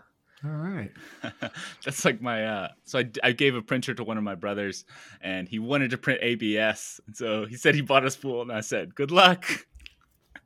[0.48, 0.92] All right.
[1.86, 4.86] That's like my uh so I, I gave a printer to one of my brothers
[5.22, 7.02] and he wanted to print ABS.
[7.08, 9.46] And so he said he bought a spool and I said, "Good luck."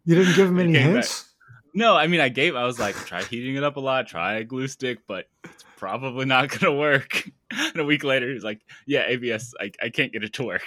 [0.05, 1.29] You didn't give him any hints?
[1.73, 4.35] No, I mean I gave I was like, "Try heating it up a lot, try
[4.35, 8.45] a glue stick, but it's probably not going to work." And a week later he's
[8.45, 10.63] like, "Yeah, ABS, I I can't get it to work."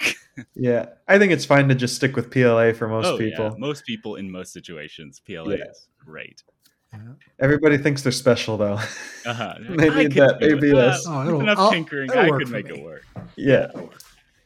[0.53, 0.89] Yeah.
[1.07, 3.45] I think it's fine to just stick with PLA for most oh, people.
[3.45, 3.57] yeah.
[3.57, 5.65] Most people in most situations, PLA Yeah.
[5.71, 6.43] is great.
[6.95, 7.13] Yeah.
[7.39, 8.79] Everybody thinks they're special though.
[9.25, 9.55] Uh-huh.
[9.77, 10.63] They I need could that do it.
[10.63, 11.07] ABS.
[11.07, 12.79] Uh, Oh, enough I'll- tinkering, I work could make me.
[12.79, 13.03] it work.
[13.35, 13.67] yeah.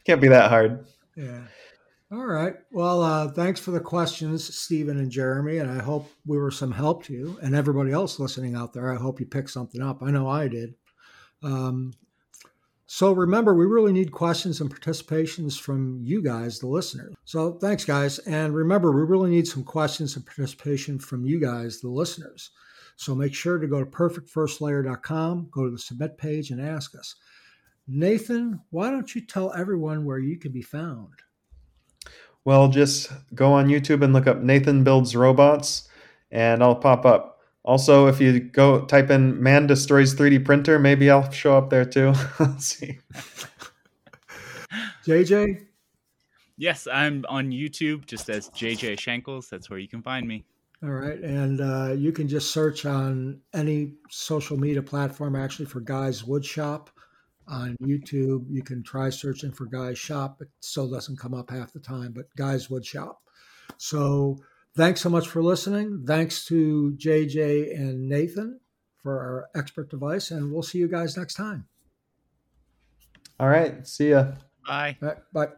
[0.06, 0.86] Can't be that hard.
[1.16, 1.42] Yeah.
[2.12, 2.54] All right.
[2.72, 5.58] Well, uh, thanks for the questions, Steven and Jeremy.
[5.58, 8.92] And I hope we were some help to you and everybody else listening out there.
[8.92, 10.02] I hope you picked something up.
[10.02, 10.74] I know I did.
[11.42, 11.92] Um,
[12.92, 17.14] so remember, we really need questions and participations from you guys, the listeners.
[17.24, 18.18] So thanks, guys.
[18.18, 22.50] And remember, we really need some questions and participation from you guys, the listeners.
[22.96, 27.14] So make sure to go to perfectfirstlayer.com, go to the submit page, and ask us.
[27.86, 31.12] Nathan, why don't you tell everyone where you can be found?
[32.44, 35.88] Well, just go on YouTube and look up Nathan Builds Robots,
[36.32, 37.39] and I'll pop up.
[37.64, 41.84] Also, if you go type in "man destroys 3D printer," maybe I'll show up there
[41.84, 42.14] too.
[42.40, 42.98] Let's see.
[45.06, 45.66] JJ?
[46.56, 49.48] Yes, I'm on YouTube just as JJ Shankles.
[49.48, 50.44] That's where you can find me.
[50.82, 51.18] All right.
[51.18, 56.44] And uh, you can just search on any social media platform actually for Guys Wood
[56.44, 56.90] Shop
[57.46, 58.46] on YouTube.
[58.48, 60.38] You can try searching for Guys Shop.
[60.40, 63.20] It still doesn't come up half the time, but Guys Wood Shop.
[63.76, 64.38] So
[64.80, 66.04] thanks so much for listening.
[66.06, 68.60] Thanks to JJ and Nathan
[69.02, 71.66] for our expert device, and we'll see you guys next time.
[73.38, 73.86] All right.
[73.86, 74.32] See ya.
[74.66, 74.96] Bye.
[75.00, 75.16] Bye.
[75.32, 75.48] Bye.